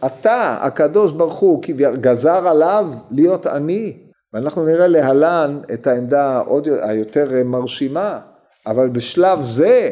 אתה, 0.06 0.58
הקדוש 0.62 1.12
ברוך 1.12 1.36
הוא, 1.36 1.62
גזר 2.02 2.48
עליו 2.48 2.91
להיות 3.12 3.45
עני, 3.45 3.98
ואנחנו 4.34 4.65
נראה 4.65 4.88
להלן 4.88 5.60
את 5.74 5.88
העמדה 5.88 6.39
עוד 6.39 6.67
היותר 6.82 7.30
מרשימה, 7.45 8.19
אבל 8.67 8.89
בשלב 8.89 9.43
זה 9.43 9.89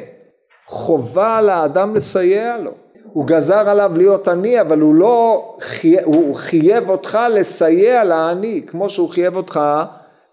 חובה 0.66 1.38
על 1.38 1.50
האדם 1.50 1.96
לסייע 1.96 2.58
לו. 2.58 2.72
הוא 3.14 3.28
גזר 3.28 3.70
עליו 3.70 3.92
להיות 3.96 4.28
עני, 4.28 4.62
אבל 4.62 4.80
הוא 4.80 4.96
לא, 4.96 5.58
הוא 6.04 6.36
חייב 6.36 6.90
אותך 6.90 7.20
לסייע 7.30 8.04
לעני, 8.04 8.62
כמו 8.68 8.90
שהוא 8.90 9.10
חייב 9.10 9.36
אותך 9.36 9.60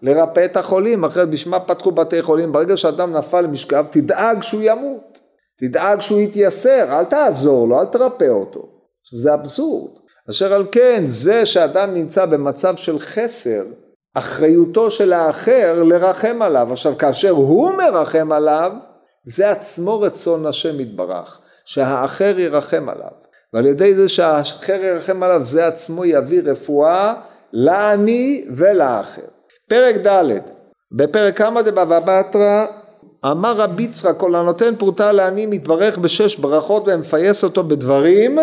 לרפא 0.01 0.45
את 0.45 0.57
החולים, 0.57 1.05
אחרת 1.05 1.29
בשביל 1.29 1.51
מה 1.51 1.59
פתחו 1.59 1.91
בתי 1.91 2.21
חולים? 2.21 2.51
ברגע 2.51 2.77
שאדם 2.77 3.13
נפל 3.13 3.41
למשכב, 3.41 3.85
תדאג 3.89 4.41
שהוא 4.43 4.61
ימות, 4.63 5.19
תדאג 5.59 6.01
שהוא 6.01 6.19
יתייסר, 6.19 6.99
אל 6.99 7.03
תעזור 7.03 7.67
לו, 7.67 7.79
אל 7.79 7.85
תרפא 7.85 8.27
אותו. 8.27 8.67
עכשיו 9.03 9.19
זה 9.19 9.33
אבסורד. 9.33 9.91
אשר 10.29 10.53
על 10.53 10.65
כן, 10.71 11.03
זה 11.07 11.45
שאדם 11.45 11.93
נמצא 11.93 12.25
במצב 12.25 12.75
של 12.75 12.99
חסר, 12.99 13.63
אחריותו 14.13 14.91
של 14.91 15.13
האחר 15.13 15.83
לרחם 15.83 16.41
עליו. 16.41 16.67
עכשיו, 16.71 16.97
כאשר 16.97 17.29
הוא 17.29 17.71
מרחם 17.71 18.31
עליו, 18.31 18.71
זה 19.25 19.51
עצמו 19.51 20.01
רצון 20.01 20.45
השם 20.45 20.79
יתברך, 20.79 21.39
שהאחר 21.65 22.39
ירחם 22.39 22.89
עליו. 22.89 23.11
ועל 23.53 23.65
ידי 23.65 23.95
זה 23.95 24.09
שהאחר 24.09 24.83
ירחם 24.83 25.23
עליו, 25.23 25.41
זה 25.45 25.67
עצמו 25.67 26.05
יביא 26.05 26.41
רפואה 26.45 27.13
לעני 27.53 28.45
ולאחר. 28.55 29.21
פרק 29.69 29.95
ד' 29.95 30.39
בפרק 30.91 31.37
כמה 31.37 31.61
דבבא 31.61 31.99
בתרא 31.99 32.65
אמר 33.31 33.53
רבי 33.55 33.83
יצחק 33.83 34.17
כל 34.17 34.35
הנותן 34.35 34.75
פרוטה 34.75 35.11
לעני 35.11 35.45
מתברך 35.45 35.97
בשש 35.97 36.35
ברכות 36.35 36.83
ומפייס 36.87 37.43
אותו 37.43 37.63
בדברים 37.63 38.39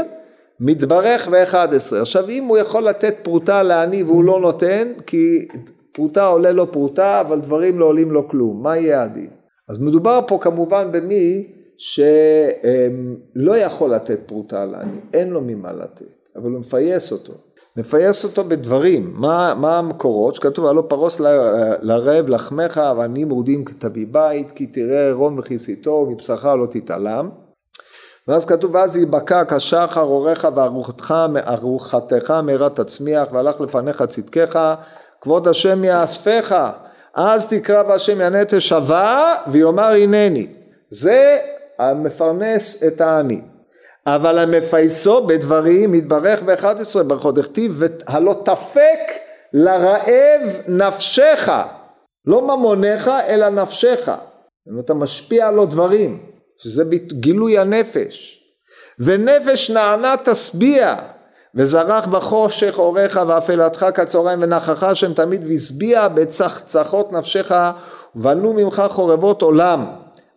מתברך 0.61 1.29
באחד 1.29 1.75
עשרה. 1.75 2.01
עכשיו 2.01 2.29
אם 2.29 2.45
הוא 2.45 2.59
יכול 2.59 2.85
לתת 2.85 3.15
פרוטה 3.23 3.63
לעני 3.63 4.03
והוא 4.03 4.25
לא 4.25 4.41
נותן 4.41 4.89
כי 5.07 5.49
פרוטה 5.93 6.27
עולה 6.27 6.51
לו 6.53 6.73
פרוטה 6.73 7.21
אבל 7.21 7.41
דברים 7.41 7.79
לא 7.79 7.85
עולים 7.85 8.11
לו 8.11 8.29
כלום 8.29 8.63
מה 8.63 8.77
יהיה 8.77 9.03
הדין? 9.03 9.31
אז 9.69 9.83
מדובר 9.83 10.21
פה 10.29 10.39
כמובן 10.41 10.93
במי 10.93 11.47
שלא 11.77 13.57
יכול 13.57 13.91
לתת 13.95 14.21
פרוטה 14.27 14.67
לעני 14.67 14.99
אין 15.15 15.31
לו 15.31 15.41
ממה 15.41 15.73
לתת 15.73 16.23
אבל 16.37 16.51
הוא 16.51 16.59
מפייס 16.59 17.13
אותו. 17.13 17.33
מפייס 17.77 18.25
אותו 18.25 18.45
בדברים, 18.45 19.13
מה, 19.15 19.55
מה 19.55 19.79
המקורות? 19.79 20.35
שכתוב 20.35 20.67
הלא 20.67 20.83
פרוס 20.89 21.21
לרעב 21.81 22.29
לחמך 22.29 22.81
ועניים 22.97 23.29
מרודים 23.29 23.65
כתבי 23.65 24.05
בית 24.05 24.51
כי 24.51 24.67
תראה 24.67 25.07
עירום 25.07 25.39
וכיסיתו 25.39 25.91
ומבשרך 25.91 26.45
לא 26.45 26.67
תתעלם. 26.71 27.31
ואז 28.29 28.45
כתוב 28.45 28.75
ואז 28.75 28.97
ייבקע 28.97 29.43
כשחר 29.49 30.01
אורך 30.01 30.45
וארוחתך 30.57 31.15
ארוחתך 31.47 32.31
מהרה 32.31 32.71
תצמיח 32.71 33.29
והלך 33.33 33.61
לפניך 33.61 34.03
צדקך 34.03 34.75
כבוד 35.21 35.49
השם 35.49 35.85
יאספך. 35.85 36.71
אז 37.15 37.47
תקרא 37.47 37.83
בהשם 37.83 38.21
יענה 38.21 38.45
תשבע 38.45 39.35
ויאמר 39.47 39.93
הנני. 39.93 40.47
זה 40.91 41.39
המפרנס 41.91 42.83
את 42.83 43.01
העני 43.01 43.41
אבל 44.07 44.39
המפייסו 44.39 45.27
בדברים 45.27 45.95
יתברך 45.95 46.43
באחד 46.43 46.81
עשרה 46.81 47.03
ברכות 47.03 47.35
דכתיב 47.35 47.83
הלא 48.07 48.43
תפק 48.45 48.99
לרעב 49.53 50.43
נפשך. 50.69 51.49
לא 52.27 52.43
ממונך 52.43 53.11
אלא 53.29 53.49
נפשך. 53.49 54.11
אתה 54.81 54.95
משפיע 54.95 55.51
לו 55.51 55.67
דברים 55.67 56.19
שזה 56.59 56.85
גילוי 57.13 57.59
הנפש. 57.59 58.39
ונפש 58.99 59.71
נענה 59.71 60.15
תשביע 60.25 60.95
וזרח 61.55 62.07
בחושך 62.07 62.75
אורך 62.79 63.19
ואפלתך 63.27 63.87
כצהריים 63.95 64.43
ונחך 64.43 64.83
השם 64.83 65.15
תמיד 65.15 65.47
והשביע 65.47 66.09
בצחצחות 66.09 67.13
נפשך 67.13 67.53
ובנו 68.17 68.53
ממך 68.53 68.83
חורבות 68.89 69.43
עולם. 69.43 69.87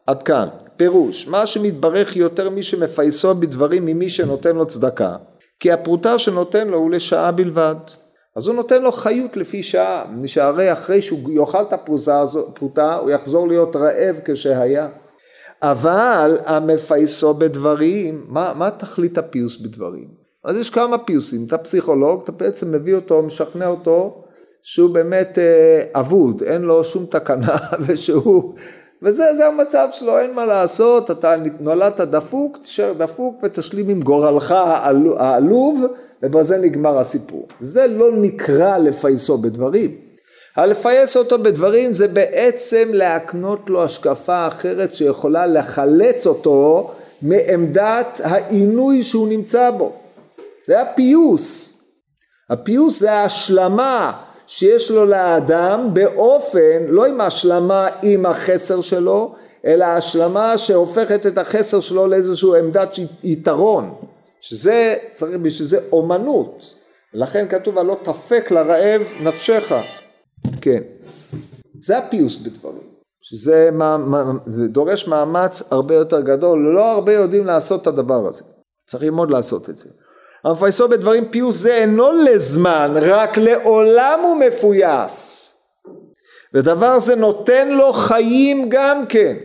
עד 0.07 0.23
כאן 0.23 0.47
פירוש, 0.77 1.27
מה 1.27 1.45
שמתברך 1.45 2.15
יותר 2.15 2.49
מי 2.49 2.63
שמפייסו 2.63 3.35
בדברים 3.35 3.85
ממי 3.85 4.09
שנותן 4.09 4.55
לו 4.55 4.65
צדקה, 4.65 5.15
כי 5.59 5.71
הפרוטה 5.71 6.19
שנותן 6.19 6.67
לו 6.67 6.77
הוא 6.77 6.91
לשעה 6.91 7.31
בלבד. 7.31 7.75
אז 8.35 8.47
הוא 8.47 8.55
נותן 8.55 8.81
לו 8.81 8.91
חיות 8.91 9.37
לפי 9.37 9.63
שעה, 9.63 10.05
שהרי 10.25 10.73
אחרי 10.73 11.01
שהוא 11.01 11.31
יאכל 11.31 11.61
את 11.61 11.73
הפרוטה 11.73 12.95
הוא 12.95 13.09
יחזור 13.09 13.47
להיות 13.47 13.75
רעב 13.75 14.19
כשהיה. 14.25 14.87
אבל 15.61 16.37
המפייסו 16.45 17.33
בדברים, 17.33 18.25
מה, 18.27 18.53
מה 18.55 18.71
תכלית 18.71 19.17
הפיוס 19.17 19.61
בדברים? 19.61 20.07
אז 20.43 20.57
יש 20.57 20.69
כמה 20.69 20.97
פיוסים, 20.97 21.45
אתה 21.47 21.57
פסיכולוג, 21.57 22.21
אתה 22.23 22.31
בעצם 22.31 22.71
מביא 22.71 22.95
אותו, 22.95 23.21
משכנע 23.21 23.67
אותו 23.67 24.23
שהוא 24.63 24.93
באמת 24.93 25.37
אה, 25.37 25.99
אבוד, 25.99 26.43
אין 26.43 26.61
לו 26.61 26.83
שום 26.83 27.05
תקנה 27.05 27.57
ושהוא 27.87 28.55
וזה 29.05 29.47
המצב 29.47 29.87
שלו, 29.91 30.19
אין 30.19 30.33
מה 30.33 30.45
לעשות, 30.45 31.11
אתה 31.11 31.35
נולדת 31.59 32.01
דפוק, 32.01 32.57
תישאר 32.63 32.93
דפוק 32.93 33.39
ותשלים 33.43 33.89
עם 33.89 34.01
גורלך 34.01 34.51
העלוב, 35.17 35.81
ובזה 36.23 36.57
נגמר 36.57 36.99
הסיפור. 36.99 37.47
זה 37.59 37.87
לא 37.87 38.11
נקרא 38.11 38.77
לפייסו 38.77 39.37
בדברים. 39.37 39.95
הלפייס 40.55 41.17
אותו 41.17 41.37
בדברים 41.39 41.93
זה 41.93 42.07
בעצם 42.07 42.89
להקנות 42.93 43.69
לו 43.69 43.83
השקפה 43.83 44.47
אחרת 44.47 44.93
שיכולה 44.93 45.47
לחלץ 45.47 46.27
אותו 46.27 46.91
מעמדת 47.21 48.21
העינוי 48.23 49.03
שהוא 49.03 49.27
נמצא 49.27 49.71
בו. 49.71 49.93
זה 50.67 50.81
הפיוס. 50.81 51.77
הפיוס 52.49 52.99
זה 52.99 53.11
ההשלמה 53.11 54.11
שיש 54.47 54.91
לו 54.91 55.05
לאדם 55.05 55.89
באופן, 55.93 56.83
לא 56.87 57.05
עם 57.05 57.21
השלמה 57.21 57.87
עם 58.03 58.25
החסר 58.25 58.81
שלו, 58.81 59.35
אלא 59.65 59.85
השלמה 59.85 60.57
שהופכת 60.57 61.25
את 61.25 61.37
החסר 61.37 61.79
שלו 61.79 62.07
לאיזושהי 62.07 62.59
עמדת 62.59 62.89
יתרון, 63.23 63.95
שזה 64.41 64.95
צריך 65.09 65.37
בשביל 65.41 65.67
זה 65.67 65.79
אומנות, 65.91 66.75
לכן 67.13 67.47
כתוב 67.47 67.77
הלא 67.77 67.97
תפק 68.03 68.51
לרעב 68.51 69.01
נפשך, 69.23 69.73
כן, 70.61 70.81
זה 71.81 71.97
הפיוס 71.97 72.35
בדברים, 72.35 72.89
שזה 73.21 73.69
מה, 73.73 73.97
מה, 73.97 74.31
זה 74.45 74.67
דורש 74.67 75.07
מאמץ 75.07 75.63
הרבה 75.71 75.95
יותר 75.95 76.21
גדול, 76.21 76.73
לא 76.75 76.91
הרבה 76.91 77.13
יודעים 77.13 77.45
לעשות 77.45 77.81
את 77.81 77.87
הדבר 77.87 78.27
הזה, 78.27 78.43
צריך 78.87 79.03
ללמוד 79.03 79.31
לעשות 79.31 79.69
את 79.69 79.77
זה. 79.77 79.89
המפייסו 80.45 80.87
בדברים 80.87 81.25
פיוס 81.25 81.55
זה 81.55 81.75
אינו 81.75 82.11
לזמן, 82.11 82.93
רק 83.01 83.37
לעולם 83.37 84.19
הוא 84.23 84.37
מפויס. 84.37 85.51
ודבר 86.53 86.99
זה 86.99 87.15
נותן 87.15 87.71
לו 87.71 87.93
חיים 87.93 88.65
גם 88.69 89.05
כן. 89.09 89.35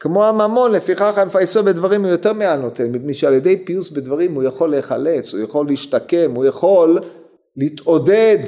כמו 0.00 0.24
הממון, 0.24 0.72
לפיכך 0.72 1.18
המפייסו 1.18 1.62
בדברים 1.62 2.02
הוא 2.02 2.10
יותר 2.10 2.32
מהנותן, 2.32 2.92
מפני 2.92 3.14
שעל 3.14 3.34
ידי 3.34 3.64
פיוס 3.64 3.90
בדברים 3.90 4.34
הוא 4.34 4.42
יכול 4.42 4.70
להיחלץ, 4.70 5.34
הוא 5.34 5.42
יכול 5.42 5.66
להשתקם, 5.66 6.32
הוא 6.34 6.44
יכול 6.44 6.98
להתעודד, 7.56 8.38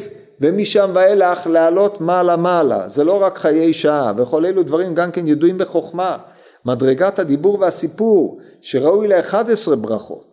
ומשם 0.40 0.90
ואילך 0.94 1.46
לעלות 1.46 2.00
מעלה 2.00 2.36
מעלה. 2.36 2.88
זה 2.88 3.04
לא 3.04 3.22
רק 3.22 3.38
חיי 3.38 3.72
שעה, 3.72 4.12
וכל 4.16 4.46
אלו 4.46 4.62
דברים 4.62 4.94
גם 4.94 5.10
כן 5.10 5.28
ידועים 5.28 5.58
בחוכמה. 5.58 6.16
מדרגת 6.64 7.18
הדיבור 7.18 7.60
והסיפור, 7.60 8.40
שראוי 8.62 9.08
ל-11 9.08 9.76
ברכות. 9.76 10.24